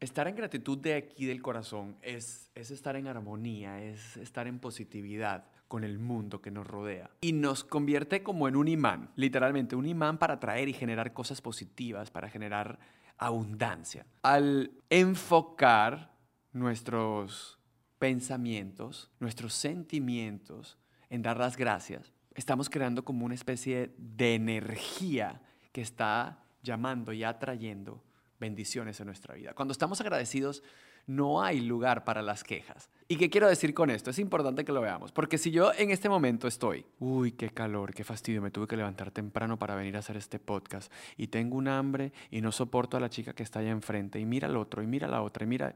Estar 0.00 0.28
en 0.28 0.36
gratitud 0.36 0.78
de 0.78 0.94
aquí 0.94 1.26
del 1.26 1.42
corazón 1.42 1.96
es, 2.02 2.50
es 2.54 2.70
estar 2.70 2.96
en 2.96 3.08
armonía, 3.08 3.82
es 3.82 4.16
estar 4.16 4.46
en 4.46 4.60
positividad 4.60 5.46
con 5.66 5.84
el 5.84 5.98
mundo 5.98 6.40
que 6.40 6.50
nos 6.50 6.66
rodea. 6.66 7.10
Y 7.20 7.32
nos 7.32 7.64
convierte 7.64 8.22
como 8.22 8.48
en 8.48 8.56
un 8.56 8.68
imán, 8.68 9.10
literalmente 9.16 9.76
un 9.76 9.86
imán 9.86 10.18
para 10.18 10.34
atraer 10.34 10.68
y 10.68 10.72
generar 10.72 11.12
cosas 11.12 11.40
positivas, 11.40 12.10
para 12.10 12.30
generar 12.30 12.78
abundancia. 13.18 14.06
Al 14.22 14.72
enfocar 14.88 16.16
nuestros 16.52 17.58
pensamientos, 17.98 19.10
nuestros 19.20 19.52
sentimientos 19.52 20.78
en 21.10 21.22
dar 21.22 21.38
las 21.38 21.56
gracias, 21.56 22.12
estamos 22.34 22.70
creando 22.70 23.04
como 23.04 23.26
una 23.26 23.34
especie 23.34 23.94
de 23.98 24.36
energía 24.36 25.42
que 25.72 25.80
está 25.80 26.44
llamando 26.62 27.12
y 27.12 27.24
atrayendo 27.24 28.02
bendiciones 28.38 29.00
en 29.00 29.06
nuestra 29.06 29.34
vida. 29.34 29.54
Cuando 29.54 29.72
estamos 29.72 30.00
agradecidos, 30.00 30.62
no 31.08 31.42
hay 31.42 31.60
lugar 31.60 32.04
para 32.04 32.22
las 32.22 32.44
quejas. 32.44 32.90
¿Y 33.08 33.16
qué 33.16 33.30
quiero 33.30 33.48
decir 33.48 33.72
con 33.72 33.88
esto? 33.88 34.10
Es 34.10 34.18
importante 34.18 34.64
que 34.64 34.72
lo 34.72 34.82
veamos, 34.82 35.10
porque 35.10 35.38
si 35.38 35.50
yo 35.50 35.72
en 35.72 35.90
este 35.90 36.10
momento 36.10 36.46
estoy, 36.46 36.84
uy, 36.98 37.32
qué 37.32 37.48
calor, 37.48 37.94
qué 37.94 38.04
fastidio, 38.04 38.42
me 38.42 38.50
tuve 38.50 38.66
que 38.66 38.76
levantar 38.76 39.10
temprano 39.10 39.58
para 39.58 39.74
venir 39.74 39.96
a 39.96 40.00
hacer 40.00 40.18
este 40.18 40.38
podcast 40.38 40.92
y 41.16 41.28
tengo 41.28 41.56
un 41.56 41.68
hambre 41.68 42.12
y 42.30 42.42
no 42.42 42.52
soporto 42.52 42.98
a 42.98 43.00
la 43.00 43.08
chica 43.08 43.32
que 43.32 43.42
está 43.42 43.60
allá 43.60 43.70
enfrente 43.70 44.20
y 44.20 44.26
mira 44.26 44.46
al 44.46 44.56
otro 44.58 44.82
y 44.82 44.86
mira 44.86 45.06
a 45.06 45.10
la 45.10 45.22
otra 45.22 45.44
y 45.44 45.46
mira, 45.46 45.74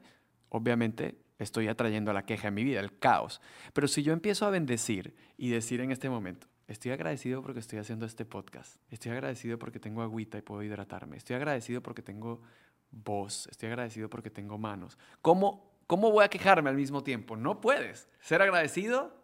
obviamente 0.51 1.17
estoy 1.39 1.69
atrayendo 1.69 2.13
la 2.13 2.27
queja 2.27 2.49
en 2.49 2.55
mi 2.55 2.65
vida, 2.65 2.81
el 2.81 2.99
caos. 2.99 3.41
Pero 3.73 3.89
si 3.89 4.03
yo 4.03 4.13
empiezo 4.13 4.45
a 4.45 4.51
bendecir 4.51 5.15
y 5.39 5.49
decir 5.49 5.81
en 5.81 5.91
este 5.91 6.11
momento, 6.11 6.47
Estoy 6.73 6.93
agradecido 6.93 7.43
porque 7.43 7.61
estoy 7.61 7.79
haciendo 7.79 8.07
este 8.07 8.25
podcast. 8.25 8.77
Estoy 8.91 9.13
agradecido 9.13 9.59
porque 9.59 9.79
tengo 9.79 10.03
agüita 10.03 10.39
y 10.39 10.43
puedo 10.43 10.63
hidratarme. 10.63 11.17
Estoy 11.17 11.37
agradecido 11.37 11.83
porque 11.83 12.03
tengo 12.03 12.41
voz. 12.91 13.47
Estoy 13.49 13.69
agradecido 13.69 14.09
porque 14.09 14.31
tengo 14.31 14.59
manos. 14.59 14.99
¿Cómo 15.21 15.73
¿cómo 15.87 16.11
voy 16.11 16.25
a 16.25 16.29
quejarme 16.29 16.71
al 16.71 16.77
mismo 16.77 17.03
tiempo? 17.03 17.37
No 17.37 17.61
puedes. 17.61 18.09
Ser 18.21 18.41
agradecido 18.41 19.15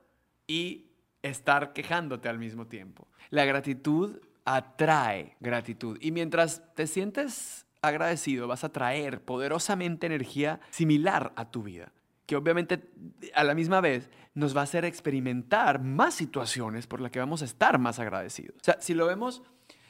y 0.47 0.91
estar 1.23 1.73
quejándote 1.73 2.29
al 2.29 2.39
mismo 2.39 2.67
tiempo. 2.67 3.09
La 3.31 3.47
gratitud 3.47 4.21
atrae 4.45 5.35
gratitud. 5.41 5.97
Y 6.01 6.13
mientras 6.13 6.63
te 6.75 6.87
sientes 6.87 7.67
agradecido, 7.81 8.49
vas 8.49 8.65
a 8.65 8.73
traer 8.73 9.23
poderosamente 9.23 10.07
energía 10.07 10.61
similar 10.69 11.33
a 11.37 11.51
tu 11.51 11.63
vida, 11.63 11.93
que 12.29 12.37
obviamente 12.37 12.91
a 13.35 13.43
la 13.43 13.55
misma 13.55 13.81
vez 13.81 14.11
nos 14.35 14.55
va 14.55 14.61
a 14.61 14.65
hacer 14.65 14.85
experimentar 14.85 15.83
más 15.83 16.13
situaciones 16.13 16.87
por 16.87 17.01
las 17.01 17.11
que 17.11 17.21
vamos 17.21 17.41
a 17.41 17.47
estar 17.47 17.79
más 17.79 17.99
agradecidos. 17.99 18.55
O 18.61 18.65
sea, 18.65 18.77
si 18.83 18.93
lo 18.93 19.07
vemos 19.07 19.43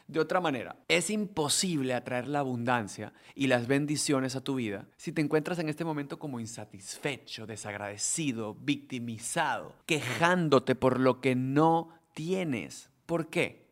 de 0.06 0.20
otra 0.20 0.40
manera, 0.40 0.76
es 0.86 1.10
imposible 1.10 1.94
atraer 1.94 2.28
la 2.28 2.38
abundancia 2.38 3.12
y 3.34 3.48
las 3.48 3.66
bendiciones 3.66 4.36
a 4.36 4.40
tu 4.40 4.54
vida 4.54 4.86
si 4.96 5.10
te 5.10 5.20
encuentras 5.20 5.58
en 5.58 5.68
este 5.68 5.84
momento 5.84 6.20
como 6.20 6.38
insatisfecho, 6.38 7.44
desagradecido, 7.44 8.54
victimizado, 8.54 9.74
quejándote 9.84 10.76
por 10.76 11.00
lo 11.00 11.20
que 11.20 11.34
no 11.34 11.88
tienes. 12.14 12.88
¿Por 13.04 13.30
qué? 13.30 13.66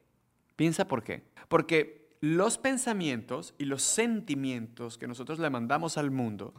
Piensa 0.57 0.89
por 0.89 1.05
qué. 1.05 1.23
Porque 1.47 2.17
los 2.21 2.59
pensamientos 2.59 3.55
y 3.59 3.67
los 3.67 3.83
sentimientos 3.83 4.99
que 4.99 5.07
nosotros 5.07 5.39
le 5.39 5.51
mandamos 5.51 5.99
al 5.99 6.11
mundo 6.11 6.53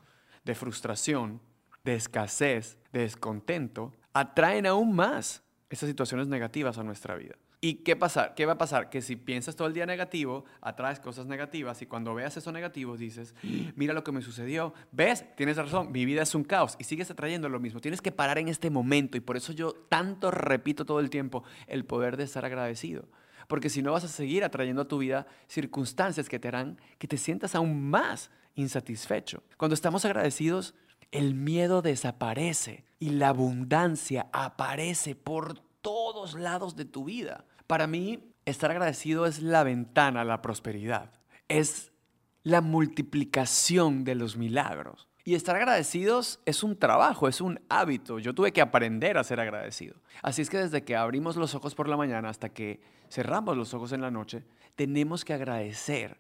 de 0.46 0.56
frustración, 0.56 1.42
de 1.88 1.96
escasez, 1.96 2.78
de 2.92 3.00
descontento, 3.00 3.94
atraen 4.12 4.66
aún 4.66 4.94
más 4.94 5.42
esas 5.70 5.88
situaciones 5.88 6.28
negativas 6.28 6.78
a 6.78 6.84
nuestra 6.84 7.16
vida. 7.16 7.36
¿Y 7.62 7.76
qué, 7.76 7.96
pasa? 7.96 8.36
qué 8.36 8.46
va 8.46 8.54
a 8.54 8.58
pasar? 8.58 8.90
Que 8.90 9.02
si 9.02 9.16
piensas 9.16 9.56
todo 9.56 9.70
el 9.70 9.74
día 9.74 9.86
negativo, 9.86 10.44
atraes 10.60 11.00
cosas 11.00 11.28
negativas 11.28 11.82
y 11.82 11.86
cuando 11.86 12.14
veas 12.14 12.36
eso 12.36 12.52
negativo 12.52 12.98
dices, 12.98 13.34
mira 13.76 13.94
lo 13.94 14.04
que 14.04 14.12
me 14.12 14.22
sucedió, 14.22 14.74
ves, 14.92 15.24
tienes 15.38 15.56
razón, 15.56 15.94
mi 15.94 16.04
vida 16.04 16.24
es 16.24 16.36
un 16.36 16.44
caos 16.44 16.76
y 16.78 16.84
sigues 16.84 17.10
atrayendo 17.10 17.48
lo 17.48 17.62
mismo. 17.62 17.80
Tienes 17.80 18.02
que 18.02 18.12
parar 18.12 18.38
en 18.38 18.50
este 18.50 18.70
momento 18.70 19.16
y 19.16 19.22
por 19.22 19.38
eso 19.38 19.54
yo 19.54 19.72
tanto 19.88 20.30
repito 20.30 20.86
todo 20.86 21.00
el 21.00 21.10
tiempo 21.10 21.46
el 21.68 21.86
poder 21.86 22.18
de 22.18 22.26
estar 22.26 22.44
agradecido. 22.44 23.08
Porque 23.48 23.70
si 23.70 23.82
no 23.82 23.94
vas 23.94 24.04
a 24.04 24.10
seguir 24.10 24.44
atrayendo 24.44 24.82
a 24.82 24.88
tu 24.90 24.98
vida 24.98 25.26
circunstancias 25.48 26.28
que 26.28 26.38
te 26.38 26.50
harán 26.50 26.82
que 26.98 27.08
te 27.08 27.18
sientas 27.18 27.56
aún 27.56 27.90
más 27.90 28.30
insatisfecho. 28.56 29.42
Cuando 29.56 29.74
estamos 29.74 30.04
agradecidos, 30.04 30.76
el 31.12 31.36
miedo 31.36 31.82
desaparece 31.82 32.86
y 33.00 33.12
la 33.12 33.30
abundancia 33.30 34.28
aparece 34.32 35.16
por 35.16 35.60
todos 35.82 36.34
lados 36.34 36.76
de 36.76 36.86
tu 36.86 37.06
vida. 37.06 37.46
Para 37.68 37.88
mí, 37.88 38.34
estar 38.46 38.72
agradecido 38.72 39.26
es 39.26 39.42
la 39.42 39.64
ventana 39.64 40.22
a 40.22 40.26
la 40.26 40.42
prosperidad. 40.42 41.12
Es 41.48 41.92
la 42.44 42.62
multiplicación 42.62 44.04
de 44.04 44.16
los 44.16 44.38
milagros. 44.38 45.08
Y 45.24 45.36
estar 45.36 45.58
agradecidos 45.58 46.40
es 46.46 46.64
un 46.64 46.78
trabajo, 46.78 47.28
es 47.28 47.42
un 47.42 47.60
hábito. 47.68 48.18
Yo 48.20 48.34
tuve 48.34 48.54
que 48.54 48.62
aprender 48.62 49.18
a 49.18 49.26
ser 49.26 49.42
agradecido. 49.42 49.96
Así 50.22 50.42
es 50.42 50.50
que 50.50 50.58
desde 50.58 50.84
que 50.84 50.96
abrimos 50.96 51.36
los 51.36 51.54
ojos 51.54 51.76
por 51.76 51.90
la 51.90 51.98
mañana 51.98 52.30
hasta 52.30 52.50
que 52.50 52.80
cerramos 53.10 53.58
los 53.58 53.74
ojos 53.74 53.92
en 53.92 54.00
la 54.00 54.12
noche, 54.12 54.46
tenemos 54.76 55.26
que 55.26 55.34
agradecer 55.34 56.18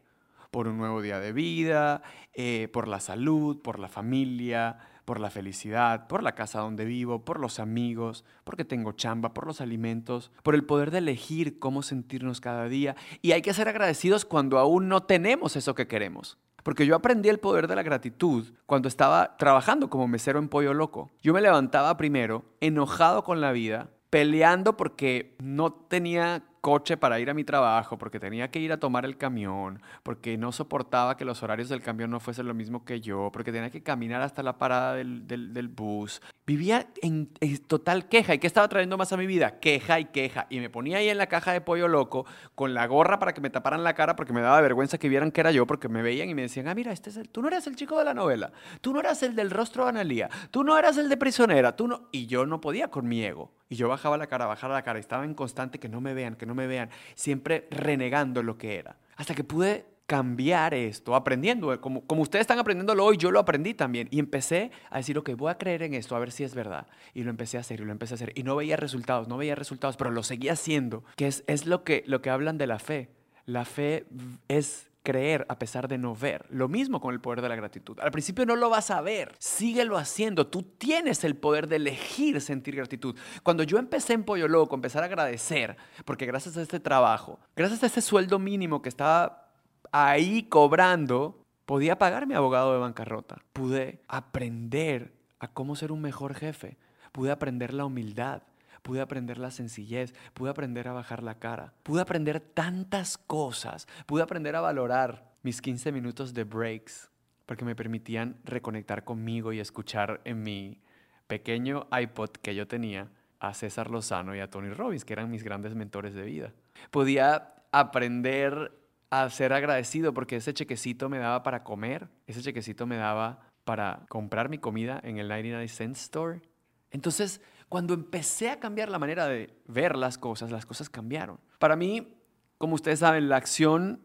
por 0.52 0.68
un 0.68 0.78
nuevo 0.78 1.02
día 1.02 1.20
de 1.20 1.34
vida, 1.34 2.02
eh, 2.34 2.70
por 2.72 2.88
la 2.88 3.00
salud, 3.00 3.62
por 3.62 3.80
la 3.80 3.88
familia, 3.88 4.78
por 5.08 5.22
la 5.22 5.30
felicidad, 5.30 6.08
por 6.08 6.22
la 6.22 6.36
casa 6.36 6.60
donde 6.60 6.84
vivo, 6.84 7.24
por 7.24 7.40
los 7.40 7.60
amigos, 7.60 8.26
porque 8.44 8.66
tengo 8.66 8.92
chamba, 8.92 9.34
por 9.34 9.48
los 9.48 9.62
alimentos, 9.62 10.32
por 10.44 10.54
el 10.54 10.66
poder 10.66 10.92
de 10.92 10.98
elegir 10.98 11.60
cómo 11.60 11.82
sentirnos 11.82 12.42
cada 12.42 12.68
día. 12.68 12.98
Y 13.22 13.32
hay 13.32 13.42
que 13.42 13.54
ser 13.54 13.70
agradecidos 13.70 14.26
cuando 14.26 14.60
aún 14.60 14.90
no 14.90 15.04
tenemos 15.04 15.56
eso 15.56 15.76
que 15.76 15.88
queremos. 15.88 16.38
Porque 16.62 16.86
yo 16.86 16.98
aprendí 16.98 17.30
el 17.30 17.40
poder 17.40 17.70
de 17.70 17.78
la 17.78 17.84
gratitud 17.84 18.54
cuando 18.66 18.90
estaba 18.90 19.38
trabajando 19.38 19.90
como 19.90 20.10
mesero 20.10 20.40
en 20.40 20.50
Pollo 20.50 20.74
Loco. 20.74 21.10
Yo 21.22 21.34
me 21.34 21.40
levantaba 21.40 21.96
primero 21.96 22.44
enojado 22.60 23.24
con 23.24 23.40
la 23.40 23.54
vida, 23.54 23.90
peleando 24.10 24.76
porque 24.76 25.38
no 25.40 25.72
tenía 25.72 26.44
coche 26.62 26.98
para 26.98 27.20
ir 27.20 27.30
a 27.30 27.34
mi 27.34 27.44
trabajo, 27.44 27.98
porque 27.98 28.20
tenía 28.20 28.50
que 28.50 28.60
ir 28.60 28.72
a 28.72 28.80
tomar 28.80 29.06
el 29.06 29.18
camión, 29.18 29.82
porque 30.04 30.38
no 30.38 30.52
soportaba 30.52 31.18
que 31.18 31.26
los 31.26 31.44
horarios 31.44 31.70
del 31.70 31.82
camión 31.82 32.12
no 32.12 32.20
fuesen 32.20 32.48
lo 32.48 32.54
mismo 32.54 32.86
que 32.86 33.02
yo, 33.02 33.30
porque 33.32 33.52
tenía 33.52 33.70
que 33.70 33.84
caminar 33.84 34.22
hasta 34.22 34.44
la 34.44 34.58
parada 34.58 34.96
del, 34.96 35.28
del, 35.28 35.68
bus. 35.68 36.22
Vivía 36.46 36.88
en, 37.02 37.30
total 37.68 38.08
queja. 38.08 38.34
¿Y 38.34 38.40
qué 38.40 38.48
estaba 38.48 38.68
trayendo 38.68 38.98
más 38.98 39.12
a 39.14 39.18
mi 39.18 39.28
vida? 39.28 39.60
Queja 39.60 40.00
y 40.00 40.06
queja. 40.06 40.48
Y 40.50 40.60
me 40.60 40.70
ponía 40.70 40.98
ahí 40.98 41.10
en 41.10 41.18
la 41.18 41.28
caja 41.28 41.52
de 41.52 41.62
pollo 41.62 41.88
loco 41.88 42.26
con 42.56 42.74
la 42.74 42.88
gorra 42.88 43.20
para 43.20 43.34
que 43.34 43.42
me 43.42 43.50
taparan 43.50 43.84
la 43.84 43.94
cara 43.94 44.16
porque 44.16 44.34
me 44.34 44.42
daba 44.42 44.62
vergüenza 44.62 44.98
que 44.98 45.10
vieran 45.10 45.32
que 45.32 45.42
era 45.42 45.52
yo, 45.52 45.68
porque 45.68 45.90
me 45.90 46.02
veían 46.02 46.30
y 46.30 46.36
me 46.36 46.44
decían, 46.44 46.68
ah, 46.68 46.76
mira, 46.76 46.92
este 46.92 47.10
es 47.10 47.18
tú 47.32 47.42
no 47.42 47.48
eras 47.48 47.68
el 47.68 47.76
chico 47.76 47.98
de 47.98 48.06
la 48.06 48.14
novela, 48.14 48.52
tú 48.82 48.94
no 48.94 49.00
eras 49.00 49.22
el 49.24 49.36
del 49.36 49.52
rostro 49.52 49.84
de 49.84 49.90
Analía, 49.90 50.30
tú 50.52 50.64
no 50.64 50.78
eras 50.78 50.98
el 50.98 51.10
de 51.10 51.18
prisionera, 51.18 51.76
tú 51.76 51.88
no... 51.88 52.08
Y 52.12 52.28
yo 52.28 52.46
no 52.46 52.62
podía 52.62 52.88
con 52.90 53.08
mi 53.08 53.24
ego. 53.24 53.52
Y 53.70 53.76
yo 53.76 53.90
bajaba 53.90 54.18
la 54.18 54.28
cara, 54.28 54.46
bajaba 54.46 54.76
la 54.76 54.82
cara, 54.82 54.98
estaba 54.98 55.26
en 55.26 55.34
constante 55.34 55.80
que 55.80 55.90
no 55.90 56.00
me 56.00 56.14
vean, 56.14 56.36
que 56.36 56.46
no 56.48 56.56
me 56.56 56.68
vean, 56.68 56.90
siempre 57.14 57.68
renegando 57.70 58.42
lo 58.42 58.58
que 58.58 58.78
era. 58.78 58.98
Hasta 59.16 59.36
que 59.36 59.44
pude 59.44 59.86
cambiar 60.08 60.74
esto, 60.74 61.16
aprendiendo, 61.16 61.80
como, 61.82 62.02
como 62.08 62.22
ustedes 62.22 62.42
están 62.42 62.58
aprendiéndolo 62.58 63.04
hoy, 63.04 63.18
yo 63.18 63.30
lo 63.30 63.40
aprendí 63.40 63.74
también. 63.74 64.08
Y 64.10 64.20
empecé 64.20 64.72
a 64.90 64.98
decir, 64.98 65.18
ok, 65.18 65.32
voy 65.36 65.52
a 65.52 65.58
creer 65.58 65.84
en 65.84 65.94
esto, 65.94 66.16
a 66.16 66.20
ver 66.20 66.32
si 66.32 66.46
es 66.46 66.56
verdad. 66.56 66.88
Y 67.14 67.24
lo 67.24 67.30
empecé 67.30 67.58
a 67.58 67.60
hacer, 67.60 67.82
y 67.82 67.84
lo 67.84 67.92
empecé 67.92 68.14
a 68.14 68.16
hacer. 68.16 68.32
Y 68.34 68.44
no 68.44 68.56
veía 68.56 68.78
resultados, 68.78 69.28
no 69.28 69.38
veía 69.38 69.54
resultados, 69.54 69.98
pero 69.98 70.10
lo 70.10 70.24
seguía 70.24 70.54
haciendo, 70.54 71.04
que 71.18 71.28
es, 71.28 71.44
es 71.48 71.66
lo, 71.66 71.84
que, 71.84 72.04
lo 72.08 72.22
que 72.22 72.30
hablan 72.30 72.58
de 72.58 72.68
la 72.68 72.80
fe. 72.80 73.10
La 73.46 73.66
fe 73.66 74.06
es 74.48 74.90
creer 75.08 75.46
a 75.48 75.58
pesar 75.58 75.88
de 75.88 75.98
no 75.98 76.14
ver. 76.14 76.46
Lo 76.50 76.68
mismo 76.68 77.00
con 77.00 77.14
el 77.14 77.22
poder 77.22 77.42
de 77.42 77.48
la 77.48 77.56
gratitud. 77.56 77.98
Al 78.02 78.12
principio 78.12 78.46
no 78.46 78.58
lo 78.58 78.70
vas 78.70 78.92
a 78.92 79.00
ver, 79.00 79.34
síguelo 79.40 79.98
haciendo. 79.98 80.48
Tú 80.48 80.64
tienes 80.64 81.24
el 81.24 81.38
poder 81.38 81.70
de 81.70 81.78
elegir 81.78 82.42
sentir 82.42 82.76
gratitud. 82.76 83.16
Cuando 83.42 83.64
yo 83.64 83.78
empecé 83.78 84.12
en 84.12 84.26
Pollo 84.26 84.50
Loco, 84.50 84.76
empezar 84.76 85.04
a 85.04 85.06
agradecer, 85.06 85.78
porque 86.04 86.26
gracias 86.26 86.58
a 86.58 86.62
este 86.62 86.82
trabajo, 86.82 87.40
gracias 87.56 87.84
a 87.84 87.86
este 87.86 88.02
sueldo 88.02 88.38
mínimo 88.38 88.82
que 88.82 88.90
estaba 88.90 89.54
ahí 89.94 90.44
cobrando, 90.44 91.42
podía 91.66 91.98
pagar 91.98 92.28
mi 92.28 92.34
abogado 92.34 92.74
de 92.74 92.80
bancarrota. 92.80 93.38
Pude 93.54 94.04
aprender 94.10 95.14
a 95.40 95.48
cómo 95.48 95.78
ser 95.78 95.94
un 95.94 96.02
mejor 96.02 96.36
jefe. 96.36 96.78
Pude 97.14 97.32
aprender 97.32 97.74
la 97.74 97.86
humildad 97.86 98.44
pude 98.88 99.02
aprender 99.02 99.38
la 99.38 99.52
sencillez, 99.52 100.14
pude 100.34 100.50
aprender 100.50 100.88
a 100.88 100.94
bajar 100.94 101.22
la 101.22 101.36
cara, 101.36 101.74
pude 101.84 102.00
aprender 102.00 102.40
tantas 102.40 103.18
cosas, 103.18 103.86
pude 104.06 104.24
aprender 104.24 104.56
a 104.56 104.62
valorar 104.62 105.34
mis 105.44 105.62
15 105.62 105.92
minutos 105.92 106.34
de 106.34 106.46
breaks, 106.46 107.12
porque 107.46 107.66
me 107.66 107.76
permitían 107.76 108.38
reconectar 108.46 109.04
conmigo 109.04 109.52
y 109.52 109.60
escuchar 109.60 110.22
en 110.24 110.42
mi 110.42 110.80
pequeño 111.28 111.86
iPod 111.92 112.30
que 112.30 112.56
yo 112.56 112.66
tenía 112.66 113.10
a 113.42 113.54
César 113.54 113.92
Lozano 113.92 114.34
y 114.34 114.40
a 114.40 114.50
Tony 114.50 114.70
Robbins, 114.70 115.04
que 115.04 115.12
eran 115.12 115.30
mis 115.30 115.44
grandes 115.44 115.76
mentores 115.76 116.14
de 116.14 116.24
vida. 116.24 116.54
Podía 116.90 117.56
aprender 117.74 118.72
a 119.10 119.30
ser 119.30 119.52
agradecido 119.52 120.14
porque 120.14 120.38
ese 120.38 120.54
chequecito 120.54 121.10
me 121.10 121.18
daba 121.18 121.44
para 121.44 121.66
comer, 121.66 122.08
ese 122.26 122.42
chequecito 122.42 122.88
me 122.88 122.96
daba 122.96 123.50
para 123.66 124.06
comprar 124.08 124.48
mi 124.48 124.60
comida 124.60 125.02
en 125.04 125.18
el 125.18 125.28
99 125.28 125.68
cent 125.68 125.98
store. 125.98 126.42
Entonces, 126.90 127.42
cuando 127.70 127.94
empecé 127.94 128.50
a 128.50 128.60
cambiar 128.60 128.90
la 128.90 129.00
manera 129.00 129.28
de 129.28 129.54
ver 129.68 129.96
las 129.96 130.18
cosas, 130.18 130.52
las 130.52 130.66
cosas 130.66 130.90
cambiaron. 130.90 131.40
Para 131.60 131.76
mí, 131.76 132.16
como 132.58 132.76
ustedes 132.76 133.00
saben, 133.00 133.30
la 133.30 133.38
acción 133.38 134.02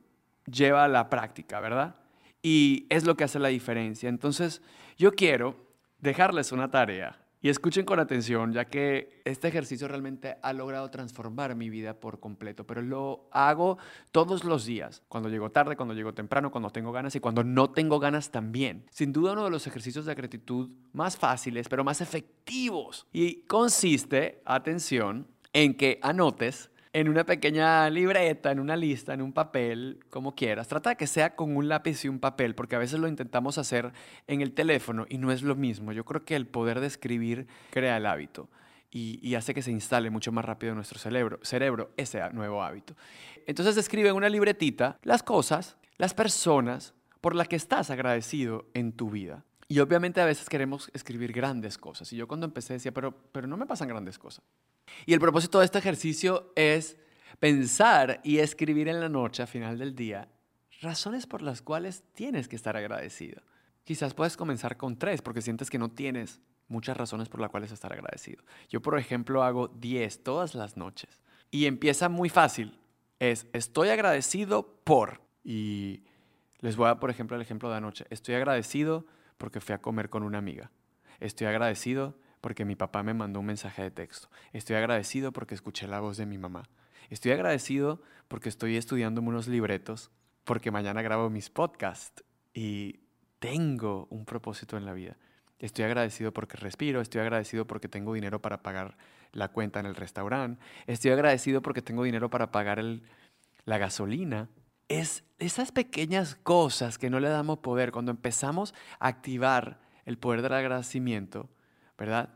lleva 0.47 0.85
a 0.85 0.89
la 0.89 1.09
práctica, 1.09 1.61
¿verdad? 1.61 1.97
Y 2.43 2.87
es 2.91 3.05
lo 3.05 3.17
que 3.17 3.25
hace 3.25 3.39
la 3.39 3.49
diferencia. 3.49 4.09
Entonces, 4.09 4.63
yo 4.97 5.13
quiero 5.13 5.57
dejarles 5.99 6.51
una 6.51 6.71
tarea 6.71 7.22
y 7.43 7.49
escuchen 7.49 7.85
con 7.85 7.99
atención, 7.99 8.53
ya 8.53 8.67
que 8.67 9.21
este 9.25 9.49
ejercicio 9.49 9.89
realmente 9.89 10.37
ha 10.43 10.53
logrado 10.53 10.89
transformar 10.91 11.57
mi 11.57 11.71
vida 11.71 11.99
por 11.99 12.21
completo, 12.21 12.65
pero 12.65 12.83
lo 12.83 13.29
hago 13.33 13.79
todos 14.13 14.45
los 14.45 14.65
días, 14.65 15.03
cuando 15.09 15.29
llego 15.29 15.51
tarde, 15.51 15.77
cuando 15.77 15.93
llego 15.93 16.15
temprano, 16.15 16.53
cuando 16.53 16.71
tengo 16.71 16.93
ganas 16.93 17.17
y 17.17 17.21
cuando 17.21 17.43
no 17.43 17.71
tengo 17.71 17.99
ganas 17.99 18.31
también. 18.31 18.87
Sin 18.91 19.13
duda 19.13 19.33
uno 19.33 19.45
de 19.45 19.51
los 19.51 19.67
ejercicios 19.67 20.05
de 20.05 20.15
gratitud 20.15 20.71
más 20.93 21.17
fáciles, 21.17 21.69
pero 21.69 21.83
más 21.83 22.01
efectivos. 22.01 23.09
Y 23.13 23.43
consiste, 23.43 24.41
atención, 24.45 25.27
en 25.53 25.75
que 25.75 25.99
anotes 26.01 26.71
en 26.93 27.09
una 27.09 27.25
pequeña 27.25 27.89
libreta, 27.89 28.51
en 28.51 28.61
una 28.61 28.77
lista, 28.77 29.15
en 29.15 29.23
un 29.23 29.33
papel, 29.33 30.01
como 30.11 30.35
quieras. 30.35 30.69
Trata 30.69 30.91
de 30.91 30.97
que 30.97 31.07
sea 31.07 31.35
con 31.35 31.57
un 31.57 31.69
lápiz 31.69 32.05
y 32.05 32.09
un 32.09 32.19
papel, 32.19 32.55
porque 32.55 32.77
a 32.77 32.79
veces 32.79 33.01
lo 33.01 33.09
intentamos 33.09 33.57
hacer 33.59 33.93
en 34.27 34.43
el 34.43 34.53
teléfono 34.53 35.07
y 35.09 35.19
no 35.19 35.33
es 35.33 35.43
lo 35.43 35.57
mismo. 35.57 35.93
Yo 35.93 36.05
creo 36.05 36.25
que 36.25 36.37
el 36.37 36.47
poder 36.47 36.81
de 36.81 36.87
escribir 36.87 37.47
crea 37.71 37.97
el 37.97 38.07
hábito 38.07 38.49
y, 38.91 39.35
hace 39.35 39.55
que 39.55 39.63
se 39.63 39.71
instale 39.71 40.11
mucho 40.11 40.33
más 40.33 40.45
rápido 40.45 40.73
en 40.73 40.77
nuestro 40.77 40.99
cerebro, 40.99 41.39
cerebro 41.43 41.93
ese 41.97 42.21
nuevo 42.33 42.63
hábito. 42.63 42.95
Entonces 43.47 43.77
escribe 43.79 44.11
en 44.11 44.17
una 44.17 44.29
libretita 44.29 44.99
las 45.03 45.23
cosas, 45.23 45.79
las 45.97 46.13
personas 46.13 46.93
por 47.23 47.35
las 47.35 47.49
que 47.49 47.57
estás 47.57 47.91
agradecido 47.91 48.67
en 48.75 48.93
tu 48.93 49.11
vida. 49.11 49.45
Y 49.73 49.81
obviamente 49.81 50.21
a 50.21 50.27
veces 50.27 50.51
queremos 50.51 50.91
escribir 50.93 51.33
grandes 51.33 51.79
cosas. 51.79 52.13
Y 52.13 52.17
yo 52.17 52.29
cuando 52.29 52.45
empecé 52.45 52.75
decía, 52.75 52.93
pero, 52.93 53.11
pero 53.33 53.47
no 53.47 53.57
me 53.57 53.65
pasan 53.65 53.89
grandes 53.89 54.19
cosas. 54.19 54.45
Y 55.07 55.15
el 55.15 55.19
propósito 55.19 55.61
de 55.61 55.65
este 55.65 55.79
ejercicio 55.79 56.53
es 56.57 56.99
pensar 57.41 58.21
y 58.23 58.41
escribir 58.41 58.89
en 58.89 59.01
la 59.01 59.09
noche, 59.09 59.43
a 59.43 59.47
final 59.47 59.79
del 59.79 59.95
día, 59.95 60.29
razones 60.83 61.27
por 61.27 61.41
las 61.41 61.63
cuales 61.63 62.05
tienes 62.13 62.49
que 62.49 62.57
estar 62.57 62.77
agradecido. 62.77 63.41
Quizás 63.85 64.13
puedes 64.13 64.37
comenzar 64.37 64.77
con 64.77 64.99
tres 64.99 65.23
porque 65.23 65.41
sientes 65.41 65.71
que 65.71 65.79
no 65.79 65.91
tienes 65.91 66.43
muchas 66.69 66.95
razones 66.95 67.31
por 67.31 67.41
las 67.41 67.49
cuales 67.49 67.73
estar 67.73 67.95
agradecido. 67.95 68.45
Yo, 68.69 68.83
por 68.83 68.99
ejemplo, 68.99 69.43
hago 69.43 69.69
10 69.69 70.23
todas 70.23 70.55
las 70.55 70.77
noches 70.77 71.23
y 71.51 71.65
empieza 71.65 72.11
muy 72.11 72.29
fácil. 72.29 72.79
Es, 73.21 73.47
estoy 73.55 73.89
agradecido 73.89 74.69
por, 74.85 75.23
y 75.43 76.03
les 76.61 76.77
voy 76.77 76.91
a 76.91 76.97
por 76.97 77.09
ejemplo, 77.09 77.37
el 77.37 77.43
ejemplo 77.43 77.71
de 77.71 77.77
anoche. 77.77 78.05
Estoy 78.11 78.35
agradecido 78.35 79.07
porque 79.43 79.61
fui 79.61 79.75
a 79.75 79.83
comer 79.83 80.09
con 80.09 80.23
una 80.23 80.39
amiga. 80.39 80.71
Estoy 81.19 81.49
agradecido 81.49 82.17
porque 82.41 82.65
mi 82.65 82.77
papá 82.77 83.03
me 83.03 83.13
mandó 83.13 83.41
un 83.41 83.47
mensaje 83.47 83.83
de 83.83 83.91
texto. 83.91 84.29
Estoy 84.53 84.77
agradecido 84.77 85.33
porque 85.33 85.57
escuché 85.57 85.89
la 85.89 85.99
voz 85.99 86.17
de 86.17 86.27
mi 86.27 86.39
mamá. 86.39 86.69
Estoy 87.11 87.33
agradecido 87.33 88.01
porque 88.29 88.49
estoy 88.49 88.77
estudiando 88.77 89.21
unos 89.21 89.49
libretos, 89.49 90.13
porque 90.45 90.71
mañana 90.71 91.03
grabo 91.03 91.29
mis 91.29 91.51
podcasts 91.51 92.23
y 92.55 93.01
tengo 93.41 94.07
un 94.11 94.27
propósito 94.27 94.77
en 94.77 94.85
la 94.85 94.93
vida. 94.93 95.17
Estoy 95.59 95.87
agradecido 95.87 96.33
porque 96.33 96.57
respiro, 96.57 97.01
estoy 97.01 97.23
agradecido 97.23 97.67
porque 97.67 97.89
tengo 97.89 98.15
dinero 98.15 98.41
para 98.41 98.63
pagar 98.63 98.97
la 99.33 99.49
cuenta 99.49 99.81
en 99.81 99.87
el 99.87 99.97
restaurante, 99.97 100.63
estoy 100.87 101.11
agradecido 101.11 101.63
porque 101.63 101.83
tengo 101.83 102.05
dinero 102.05 102.31
para 102.31 102.53
pagar 102.53 102.81
la 103.65 103.79
gasolina. 103.79 104.49
Es 104.93 105.25
esas 105.39 105.73
pequeñas 105.73 106.35
cosas 106.35 106.99
que 106.99 107.09
no 107.09 107.19
le 107.19 107.29
damos 107.29 107.61
poder, 107.61 107.93
cuando 107.93 108.11
empezamos 108.11 108.75
a 109.01 109.09
activar 109.09 109.81
el 110.05 110.19
poder 110.19 110.43
del 110.43 110.53
agradecimiento, 110.53 111.49
¿verdad? 111.97 112.29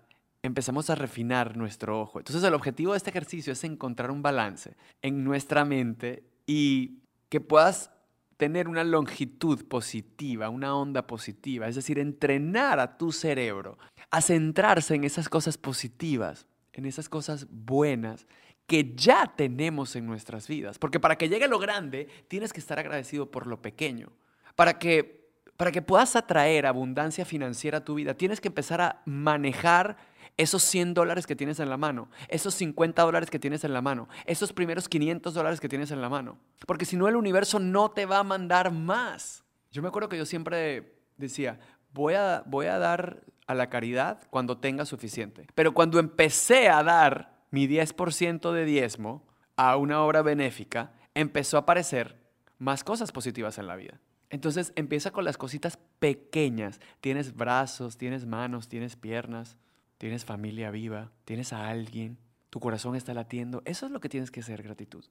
Empezamos 0.42 0.88
a 0.88 0.94
refinar 0.94 1.56
nuestro 1.56 2.00
ojo. 2.00 2.18
Entonces 2.18 2.42
el 2.42 2.54
objetivo 2.54 2.92
de 2.92 2.96
este 2.96 3.10
ejercicio 3.10 3.52
es 3.52 3.62
encontrar 3.64 4.10
un 4.10 4.22
balance 4.22 4.75
en 5.02 5.22
nuestra 5.22 5.66
mente 5.66 6.25
y 6.46 7.02
que 7.28 7.42
puedas 7.42 7.90
tener 8.38 8.68
una 8.68 8.84
longitud 8.84 9.66
positiva, 9.68 10.48
una 10.48 10.75
onda 10.75 11.06
positiva, 11.06 11.68
es 11.68 11.75
decir, 11.75 11.98
entrenar 11.98 12.80
a 12.80 12.96
tu 12.96 13.12
cerebro 13.12 13.76
a 14.10 14.22
centrarse 14.22 14.94
en 14.94 15.04
esas 15.04 15.28
cosas 15.28 15.58
positivas, 15.58 16.46
en 16.72 16.86
esas 16.86 17.10
cosas 17.10 17.46
buenas 17.50 18.26
que 18.66 18.94
ya 18.94 19.32
tenemos 19.37 19.96
en 19.96 20.06
nuestras 20.06 20.49
vidas. 20.49 20.78
Porque 20.78 21.00
para 21.00 21.16
que 21.16 21.28
llegue 21.28 21.49
lo 21.49 21.58
grande, 21.58 22.08
tienes 22.28 22.52
que 22.52 22.61
estar 22.61 22.78
agradecido 22.78 23.30
por 23.30 23.46
lo 23.46 23.62
pequeño. 23.62 24.11
Para 24.54 24.78
que, 24.78 25.30
para 25.56 25.70
que 25.70 25.82
puedas 25.82 26.16
atraer 26.16 26.66
abundancia 26.66 27.25
financiera 27.25 27.78
a 27.78 27.85
tu 27.85 27.94
vida, 27.94 28.14
tienes 28.14 28.40
que 28.40 28.49
empezar 28.49 28.80
a 28.80 29.02
manejar 29.04 29.96
esos 30.37 30.62
100 30.64 30.94
dólares 30.94 31.26
que 31.26 31.37
tienes 31.37 31.61
en 31.61 31.70
la 31.70 31.76
mano, 31.76 32.11
esos 32.28 32.54
50 32.54 33.02
dólares 33.02 33.30
que 33.30 33.38
tienes 33.38 33.64
en 33.64 33.73
la 33.73 33.80
mano, 33.80 34.08
esos 34.26 34.52
primeros 34.52 34.88
500 34.88 35.32
dólares 35.32 35.61
que 35.61 35.68
tienes 35.68 35.90
en 35.90 36.02
la 36.02 36.08
mano. 36.08 36.38
Porque 36.66 36.85
si 36.85 36.96
no, 36.96 37.08
el 37.08 37.16
universo 37.16 37.58
no 37.58 37.90
te 37.90 38.04
va 38.04 38.18
a 38.18 38.25
mandar 38.25 38.70
más. 38.70 39.44
Yo 39.70 39.80
me 39.80 39.88
acuerdo 39.88 40.08
que 40.08 40.18
yo 40.18 40.26
siempre 40.26 40.94
decía, 41.16 41.58
voy 41.92 42.14
a, 42.14 42.42
voy 42.46 42.66
a 42.66 42.78
dar 42.78 43.23
a 43.46 43.54
la 43.54 43.70
caridad 43.70 44.20
cuando 44.30 44.58
tenga 44.58 44.85
suficiente. 44.85 45.46
Pero 45.54 45.73
cuando 45.73 45.99
empecé 45.99 46.68
a 46.68 46.82
dar 46.82 47.36
mi 47.50 47.66
10% 47.66 48.52
de 48.52 48.64
diezmo 48.64 49.26
a 49.56 49.76
una 49.76 50.02
obra 50.02 50.22
benéfica, 50.22 50.92
empezó 51.14 51.56
a 51.56 51.60
aparecer 51.60 52.16
más 52.58 52.84
cosas 52.84 53.12
positivas 53.12 53.58
en 53.58 53.66
la 53.66 53.76
vida. 53.76 54.00
Entonces 54.28 54.72
empieza 54.76 55.12
con 55.12 55.24
las 55.24 55.38
cositas 55.38 55.78
pequeñas. 55.98 56.80
Tienes 57.00 57.34
brazos, 57.34 57.96
tienes 57.96 58.26
manos, 58.26 58.68
tienes 58.68 58.96
piernas 58.96 59.56
tienes 59.98 60.24
familia 60.24 60.70
viva, 60.70 61.10
tienes 61.24 61.52
a 61.52 61.68
alguien, 61.68 62.18
tu 62.50 62.60
corazón 62.60 62.96
está 62.96 63.14
latiendo. 63.14 63.62
Eso 63.64 63.86
es 63.86 63.92
lo 63.92 64.00
que 64.00 64.08
tienes 64.08 64.30
que 64.30 64.40
hacer, 64.40 64.62
gratitud. 64.62 65.04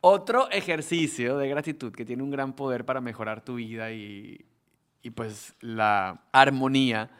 Otro 0.00 0.50
ejercicio 0.50 1.38
de 1.38 1.48
gratitud 1.48 1.92
que 1.92 2.04
tiene 2.04 2.22
un 2.22 2.30
gran 2.30 2.54
poder 2.54 2.84
para 2.84 3.00
mejorar 3.00 3.44
tu 3.44 3.56
vida 3.56 3.92
y, 3.92 4.44
y 5.02 5.10
pues 5.10 5.54
la 5.60 6.22
armonía 6.32 7.10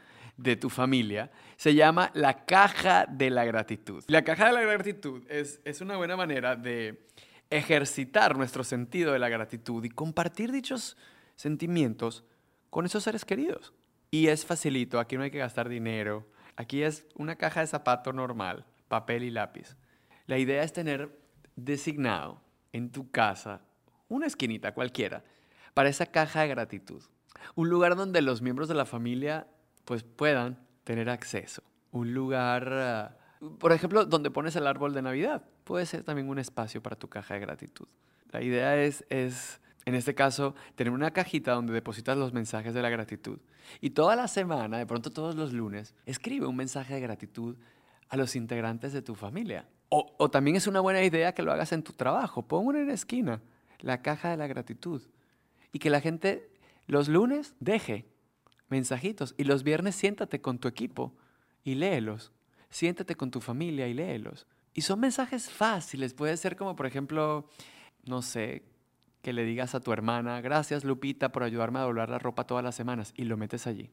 de 0.43 0.57
tu 0.57 0.71
familia 0.71 1.31
se 1.57 1.75
llama 1.75 2.11
la 2.15 2.45
caja 2.45 3.07
de 3.07 3.31
la 3.31 3.45
gratitud. 3.45 4.03
La 4.09 4.23
caja 4.23 4.47
de 4.47 4.53
la 4.53 4.63
gratitud 4.63 5.23
es, 5.29 5.61
es 5.65 5.81
una 5.81 5.97
buena 5.97 6.17
manera 6.17 6.57
de 6.57 7.07
ejercitar 7.51 8.37
nuestro 8.37 8.65
sentido 8.65 9.13
de 9.13 9.19
la 9.19 9.29
gratitud 9.29 9.85
y 9.85 9.91
compartir 9.91 10.53
dichos 10.53 10.97
sentimientos 11.37 12.25
con 12.71 12.87
esos 12.87 13.05
seres 13.05 13.25
queridos. 13.25 13.73
Y 14.11 14.29
es 14.29 14.45
facilito, 14.45 14.99
aquí 14.99 15.17
no 15.17 15.23
hay 15.23 15.31
que 15.31 15.39
gastar 15.39 15.69
dinero, 15.69 16.27
Aquí 16.61 16.83
es 16.83 17.07
una 17.15 17.37
caja 17.37 17.61
de 17.61 17.67
zapato 17.67 18.13
normal, 18.13 18.67
papel 18.89 19.25
y 19.25 19.31
lápiz. 19.31 19.77
La 20.27 20.37
idea 20.37 20.63
es 20.63 20.75
tener 20.75 21.19
designado 21.57 22.43
en 22.75 22.93
tu 22.93 23.11
casa 23.11 23.63
una 24.09 24.27
esquinita 24.27 24.75
cualquiera 24.75 25.25
para 25.73 25.89
esa 25.89 26.05
caja 26.05 26.43
de 26.43 26.49
gratitud. 26.49 27.03
Un 27.55 27.71
lugar 27.71 27.97
donde 27.97 28.21
los 28.21 28.43
miembros 28.43 28.69
de 28.69 28.75
la 28.75 28.85
familia 28.85 29.47
pues 29.85 30.03
puedan 30.03 30.59
tener 30.85 31.11
acceso. 31.11 31.63
Un 31.93 32.15
lugar, 32.15 32.73
ah, 32.73 33.17
por 33.59 33.73
ejemplo, 33.73 34.05
donde 34.05 34.31
pones 34.31 34.57
el 34.57 34.67
árbol 34.67 34.95
de 34.95 35.03
Navidad. 35.03 35.45
Puede 35.65 35.87
ser 35.87 36.03
también 36.03 36.29
un 36.29 36.39
espacio 36.39 36.83
para 36.83 36.97
tu 36.97 37.09
caja 37.09 37.35
de 37.35 37.41
gratitud. 37.41 37.87
La 38.31 38.43
idea 38.43 38.77
es, 38.77 39.05
es 39.09 39.61
en 39.87 39.95
este 39.95 40.15
caso, 40.15 40.55
tener 40.75 40.93
una 40.93 41.11
cajita 41.11 41.53
donde 41.53 41.73
depositas 41.73 42.17
los 42.17 42.33
mensajes 42.33 42.75
de 42.75 42.83
la 42.83 42.91
gratitud. 42.91 43.39
Y 43.81 43.91
toda 43.91 44.15
la 44.15 44.29
semana, 44.29 44.79
de 44.79 44.87
pronto 44.87 45.11
todos 45.11 45.35
los 45.35 45.53
lunes, 45.53 45.95
escribe 46.07 46.47
un 46.47 46.57
mensaje 46.57 46.95
de 46.95 47.01
gratitud 47.01 47.57
a 48.09 48.17
los 48.17 48.37
integrantes 48.37 48.93
de 48.93 49.03
tu 49.03 49.15
familia. 49.15 49.67
O, 49.89 50.31
también 50.31 50.57
es 50.57 50.69
una 50.69 50.79
buena 50.79 51.03
idea 51.03 51.35
que 51.35 51.43
lo 51.43 51.51
hagas 51.51 51.73
en 51.73 51.83
tu 51.83 51.93
trabajo. 51.93 52.47
Pon 52.47 52.65
una 52.65 52.79
en 52.79 52.89
la 52.89 52.95
esquina, 52.95 53.41
la 53.81 54.03
caja 54.03 54.31
de 54.31 54.37
la 54.37 54.47
gratitud. 54.47 55.03
Y 55.73 55.81
que 55.81 55.91
la 55.91 56.01
gente 56.01 56.49
los 56.87 57.09
lunes 57.09 57.57
deje 57.59 58.07
mensajitos 58.71 59.35
y 59.37 59.45
los 59.45 59.63
viernes 59.63 59.95
siéntate 59.97 60.41
con 60.41 60.59
tu 60.59 60.69
equipo 60.69 61.15
y 61.65 61.75
léelos. 61.75 62.33
Siéntate 62.71 63.17
con 63.17 63.31
tu 63.31 63.41
familia 63.41 63.89
y 63.89 63.95
léelos. 63.95 64.47
Y 64.73 64.83
son 64.83 65.01
mensajes 65.01 65.51
fáciles. 65.51 66.15
Puede 66.15 66.37
ser 66.37 66.57
como, 66.57 66.77
por 66.77 66.87
ejemplo, 66.87 67.49
no 68.05 68.23
sé, 68.23 68.63
que 69.23 69.33
le 69.33 69.45
digas 69.45 69.75
a 69.75 69.81
tu 69.81 69.93
hermana, 69.93 70.41
gracias 70.41 70.85
Lupita 70.85 71.33
por 71.33 71.43
ayudarme 71.43 71.81
a 71.81 71.83
doblar 71.83 72.09
la 72.09 72.19
ropa 72.19 72.47
todas 72.47 72.65
las 72.65 72.75
semanas 72.75 73.13
y 73.17 73.25
lo 73.25 73.37
metes 73.37 73.67
allí. 73.67 73.91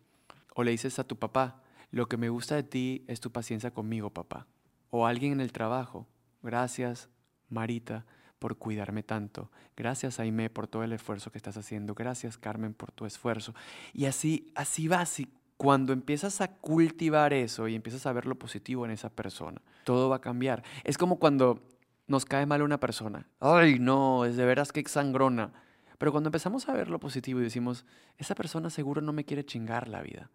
O 0.56 0.63
le 0.63 0.72
dices 0.72 1.00
a 1.00 1.04
tu 1.04 1.18
papá, 1.18 1.62
lo 1.92 2.08
que 2.08 2.18
me 2.18 2.30
gusta 2.30 2.56
de 2.56 2.63
ti 2.63 3.04
es 3.08 3.20
tu 3.20 3.32
paciencia 3.32 3.72
conmigo, 3.72 4.10
papá. 4.12 4.48
O 4.90 5.06
alguien 5.06 5.34
en 5.34 5.42
el 5.42 5.52
trabajo, 5.52 6.08
gracias 6.42 7.10
Marita 7.50 8.06
por 8.39 8.58
cuidarme 8.58 9.04
tanto. 9.04 9.52
Gracias 9.76 10.19
Aime 10.19 10.50
por 10.50 10.67
todo 10.67 10.84
el 10.84 10.93
esfuerzo 10.93 11.32
que 11.32 11.38
estás 11.38 11.58
haciendo. 11.58 11.93
Gracias 11.93 12.38
Carmen 12.38 12.73
por 12.73 12.91
tu 12.91 13.06
esfuerzo. 13.06 13.54
Y 13.93 14.06
así, 14.06 14.52
así 14.56 14.88
va, 14.88 15.02
así. 15.02 15.28
Cuando 15.58 15.91
empiezas 15.91 16.39
a 16.41 16.50
cultivar 16.50 17.34
eso 17.34 17.67
y 17.67 17.76
empiezas 17.76 18.06
a 18.06 18.13
ver 18.13 18.28
lo 18.28 18.38
positivo 18.38 18.86
en 18.86 18.91
esa 18.91 19.10
persona, 19.10 19.60
todo 19.84 20.08
va 20.08 20.17
a 20.17 20.21
cambiar. 20.21 20.63
Es 20.84 21.00
como 21.00 21.17
cuando 21.17 21.63
nos 22.06 22.26
cae 22.26 22.45
mal 22.45 22.62
una 22.62 22.80
persona. 22.80 23.28
Ay, 23.39 23.80
no, 23.80 24.26
es 24.26 24.38
de 24.38 24.45
veras 24.45 24.71
que 24.71 24.84
sangrona. 24.88 25.52
Pero 25.97 26.12
cuando 26.12 26.28
empezamos 26.28 26.69
a 26.69 26.73
ver 26.73 26.89
lo 26.89 27.00
positivo 27.00 27.39
y 27.39 27.43
decimos, 27.43 27.86
esa 28.17 28.36
persona 28.36 28.69
seguro 28.69 29.02
no 29.02 29.13
me 29.13 29.26
quiere 29.26 29.45
chingar 29.45 29.88
la 29.88 30.02
vida. 30.02 30.30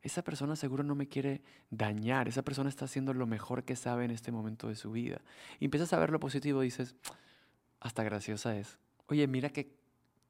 Esa 0.00 0.22
persona 0.22 0.56
seguro 0.56 0.82
no 0.82 0.94
me 0.94 1.08
quiere 1.08 1.42
dañar. 1.70 2.28
Esa 2.28 2.42
persona 2.42 2.68
está 2.68 2.86
haciendo 2.86 3.14
lo 3.14 3.26
mejor 3.26 3.64
que 3.64 3.76
sabe 3.76 4.04
en 4.04 4.10
este 4.10 4.32
momento 4.32 4.68
de 4.68 4.74
su 4.74 4.90
vida. 4.90 5.20
Y 5.60 5.66
empiezas 5.66 5.92
a 5.92 5.98
ver 5.98 6.10
lo 6.10 6.20
positivo 6.20 6.62
y 6.62 6.66
dices, 6.66 6.96
hasta 7.82 8.02
graciosa 8.02 8.56
es. 8.56 8.78
Oye, 9.06 9.26
mira 9.26 9.50
que 9.50 9.74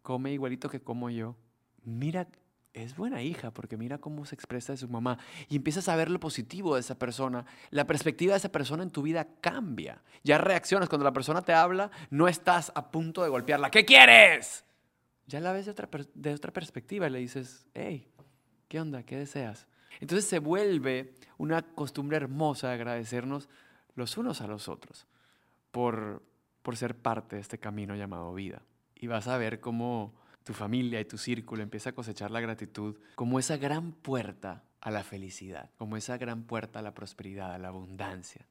come 0.03 0.33
igualito 0.33 0.69
que 0.69 0.81
como 0.81 1.11
yo. 1.11 1.37
Mira 1.85 2.27
es 2.75 2.97
buena 2.97 3.23
hija 3.23 3.51
porque 3.51 3.77
mira 3.77 3.99
cómo 3.99 4.25
se 4.25 4.35
expresa 4.35 4.73
de 4.73 4.79
su 4.79 4.89
mamá 4.89 5.19
y 5.51 5.57
empiezas 5.57 5.89
a 5.89 5.97
ver 5.97 6.11
lo 6.11 6.19
positivo 6.19 6.75
de 6.75 6.81
esa 6.81 6.99
persona, 6.99 7.45
la 7.71 7.87
perspectiva 7.87 8.33
de 8.33 8.39
esa 8.39 8.51
persona 8.51 8.83
en 8.83 8.91
tu 8.91 9.03
vida 9.03 9.27
cambia. 9.43 10.03
Ya 10.25 10.39
reaccionas 10.39 10.89
cuando 10.89 11.05
la 11.05 11.13
persona 11.13 11.43
te 11.43 11.53
habla, 11.53 11.91
no 12.09 12.29
estás 12.29 12.73
a 12.75 12.91
punto 12.91 13.23
de 13.23 13.29
golpearla. 13.29 13.71
¿Qué 13.71 13.85
quieres? 13.85 14.65
Ya 15.27 15.41
la 15.41 15.53
ves 15.53 15.67
de 15.67 15.73
otra, 15.73 15.89
de 16.15 16.33
otra 16.33 16.53
perspectiva 16.53 17.07
y 17.07 17.11
le 17.11 17.19
dices, 17.19 17.67
hey, 17.75 18.09
¿qué 18.69 18.81
onda? 18.81 19.03
¿Qué 19.03 19.19
deseas? 19.19 19.67
Entonces 20.01 20.29
se 20.29 20.39
vuelve 20.39 21.13
una 21.37 21.63
costumbre 21.63 22.17
hermosa 22.17 22.69
de 22.69 22.75
agradecernos 22.75 23.51
los 23.95 24.17
unos 24.17 24.41
a 24.41 24.47
los 24.47 24.69
otros 24.69 25.07
por, 25.71 26.23
por 26.63 26.77
ser 26.77 26.97
parte 26.97 27.37
de 27.37 27.43
este 27.43 27.59
camino 27.59 27.95
llamado 27.95 28.33
vida. 28.35 28.63
Y 28.95 29.07
vas 29.07 29.29
a 29.29 29.37
ver 29.37 29.61
cómo 29.61 30.15
tu 30.45 30.55
familia 30.55 31.01
y 31.01 31.05
tu 31.05 31.19
círculo 31.19 31.63
empieza 31.63 31.91
a 31.91 31.95
cosechar 31.95 32.31
la 32.31 32.41
gratitud 32.41 32.97
como 33.15 33.39
esa 33.39 33.57
gran 33.57 33.93
puerta 33.93 34.65
a 34.81 34.91
la 34.91 35.05
felicidad, 35.05 35.71
como 35.77 35.97
esa 35.97 36.19
gran 36.19 36.45
puerta 36.45 36.81
a 36.81 36.83
la 36.83 36.95
prosperidad, 36.95 37.55
a 37.55 37.59
la 37.59 37.69
abundancia. 37.69 38.47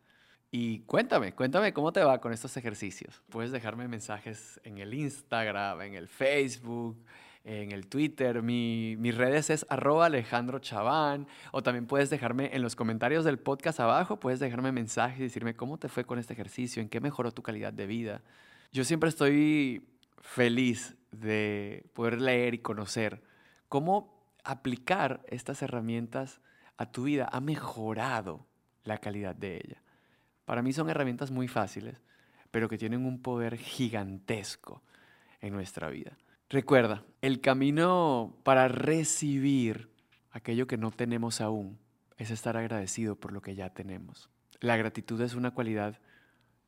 Y 0.49 0.79
cuéntame, 0.79 1.33
cuéntame 1.33 1.73
cómo 1.73 1.93
te 1.93 2.03
va 2.03 2.19
con 2.19 2.33
estos 2.33 2.57
ejercicios. 2.57 3.21
Puedes 3.29 3.51
dejarme 3.51 3.87
mensajes 3.87 4.59
en 4.63 4.77
el 4.79 4.93
Instagram, 4.93 5.81
en 5.81 5.93
el 5.93 6.09
Facebook, 6.09 7.01
en 7.43 7.71
el 7.71 7.87
Twitter. 7.87 8.41
Mi, 8.41 8.95
mis 8.97 9.15
redes 9.15 9.49
es 9.49 9.65
arroba 9.69 10.07
Alejandro 10.07 10.59
Chaván. 10.59 11.27
O 11.51 11.63
también 11.63 11.87
puedes 11.87 12.09
dejarme 12.09 12.49
en 12.53 12.61
los 12.61 12.75
comentarios 12.75 13.25
del 13.25 13.39
podcast 13.39 13.79
abajo, 13.79 14.19
puedes 14.19 14.39
dejarme 14.39 14.71
mensajes 14.71 15.19
y 15.19 15.23
decirme 15.23 15.55
cómo 15.55 15.77
te 15.77 15.89
fue 15.89 16.05
con 16.05 16.19
este 16.19 16.33
ejercicio, 16.33 16.81
en 16.81 16.89
qué 16.89 16.99
mejoró 16.99 17.31
tu 17.31 17.41
calidad 17.41 17.73
de 17.73 17.87
vida. 17.87 18.21
Yo 18.71 18.83
siempre 18.83 19.09
estoy 19.09 19.87
feliz 20.21 20.95
de 21.11 21.85
poder 21.93 22.21
leer 22.21 22.53
y 22.53 22.59
conocer 22.59 23.21
cómo 23.67 24.21
aplicar 24.43 25.21
estas 25.27 25.61
herramientas 25.61 26.41
a 26.77 26.91
tu 26.91 27.03
vida 27.03 27.29
ha 27.31 27.41
mejorado 27.41 28.45
la 28.83 28.97
calidad 28.97 29.35
de 29.35 29.57
ella. 29.57 29.81
Para 30.45 30.61
mí 30.61 30.73
son 30.73 30.89
herramientas 30.89 31.31
muy 31.31 31.47
fáciles, 31.47 32.01
pero 32.49 32.67
que 32.67 32.77
tienen 32.77 33.05
un 33.05 33.21
poder 33.21 33.57
gigantesco 33.57 34.81
en 35.41 35.53
nuestra 35.53 35.89
vida. 35.89 36.17
Recuerda, 36.51 37.05
el 37.21 37.39
camino 37.39 38.35
para 38.43 38.67
recibir 38.67 39.89
aquello 40.31 40.67
que 40.67 40.75
no 40.75 40.91
tenemos 40.91 41.39
aún 41.39 41.79
es 42.17 42.29
estar 42.29 42.57
agradecido 42.57 43.15
por 43.15 43.31
lo 43.31 43.41
que 43.41 43.55
ya 43.55 43.69
tenemos. 43.69 44.29
La 44.59 44.75
gratitud 44.75 45.21
es 45.21 45.33
una 45.33 45.51
cualidad 45.51 46.01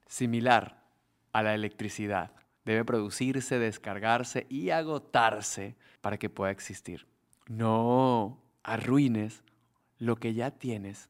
similar 0.07 0.85
a 1.33 1.43
la 1.43 1.53
electricidad. 1.53 2.31
Debe 2.63 2.85
producirse, 2.85 3.59
descargarse 3.59 4.47
y 4.47 4.69
agotarse 4.69 5.75
para 5.99 6.17
que 6.17 6.29
pueda 6.29 6.51
existir. 6.51 7.05
No 7.49 8.41
arruines 8.63 9.43
lo 9.97 10.15
que 10.15 10.33
ya 10.33 10.51
tienes 10.51 11.09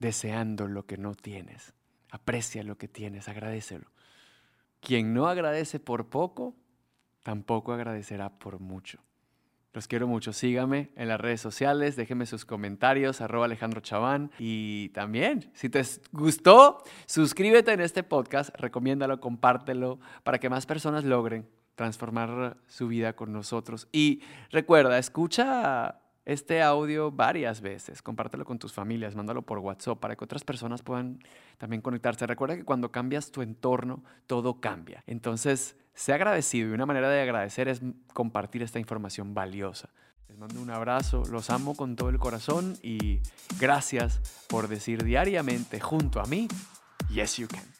deseando 0.00 0.66
lo 0.66 0.86
que 0.86 0.98
no 0.98 1.14
tienes. 1.14 1.72
Aprecia 2.10 2.64
lo 2.64 2.78
que 2.78 2.88
tienes, 2.88 3.28
agradecelo. 3.28 3.86
Quien 4.80 5.14
no 5.14 5.28
agradece 5.28 5.78
por 5.78 6.08
poco, 6.08 6.56
tampoco 7.28 7.74
agradecerá 7.74 8.30
por 8.38 8.58
mucho. 8.58 9.00
Los 9.74 9.86
quiero 9.86 10.06
mucho. 10.08 10.32
Sígame 10.32 10.92
en 10.96 11.08
las 11.08 11.20
redes 11.20 11.42
sociales, 11.42 11.94
déjenme 11.94 12.24
sus 12.24 12.46
comentarios, 12.46 13.20
arroba 13.20 13.44
Alejandro 13.44 13.82
Chaván. 13.82 14.30
Y 14.38 14.88
también, 14.94 15.50
si 15.52 15.68
te 15.68 15.82
gustó, 16.10 16.82
suscríbete 17.04 17.74
en 17.74 17.82
este 17.82 18.02
podcast, 18.02 18.48
recomiéndalo, 18.56 19.20
compártelo, 19.20 20.00
para 20.22 20.38
que 20.38 20.48
más 20.48 20.64
personas 20.64 21.04
logren 21.04 21.46
transformar 21.74 22.56
su 22.66 22.88
vida 22.88 23.12
con 23.12 23.30
nosotros. 23.30 23.88
Y 23.92 24.22
recuerda, 24.50 24.96
escucha 24.96 26.00
este 26.28 26.62
audio 26.62 27.10
varias 27.10 27.62
veces, 27.62 28.02
compártelo 28.02 28.44
con 28.44 28.58
tus 28.58 28.74
familias, 28.74 29.16
mándalo 29.16 29.40
por 29.40 29.60
WhatsApp 29.60 29.98
para 29.98 30.14
que 30.14 30.24
otras 30.24 30.44
personas 30.44 30.82
puedan 30.82 31.20
también 31.56 31.80
conectarse. 31.80 32.26
Recuerda 32.26 32.54
que 32.54 32.66
cuando 32.66 32.92
cambias 32.92 33.30
tu 33.30 33.40
entorno, 33.40 34.04
todo 34.26 34.60
cambia. 34.60 35.02
Entonces, 35.06 35.74
sea 35.94 36.16
agradecido 36.16 36.68
y 36.68 36.72
una 36.72 36.84
manera 36.84 37.08
de 37.08 37.22
agradecer 37.22 37.68
es 37.68 37.80
compartir 38.12 38.62
esta 38.62 38.78
información 38.78 39.32
valiosa. 39.32 39.88
Les 40.28 40.36
mando 40.36 40.60
un 40.60 40.68
abrazo, 40.68 41.22
los 41.30 41.48
amo 41.48 41.74
con 41.74 41.96
todo 41.96 42.10
el 42.10 42.18
corazón 42.18 42.76
y 42.82 43.20
gracias 43.58 44.44
por 44.50 44.68
decir 44.68 45.04
diariamente 45.04 45.80
junto 45.80 46.20
a 46.20 46.26
mí, 46.26 46.46
yes 47.08 47.38
you 47.38 47.48
can. 47.48 47.77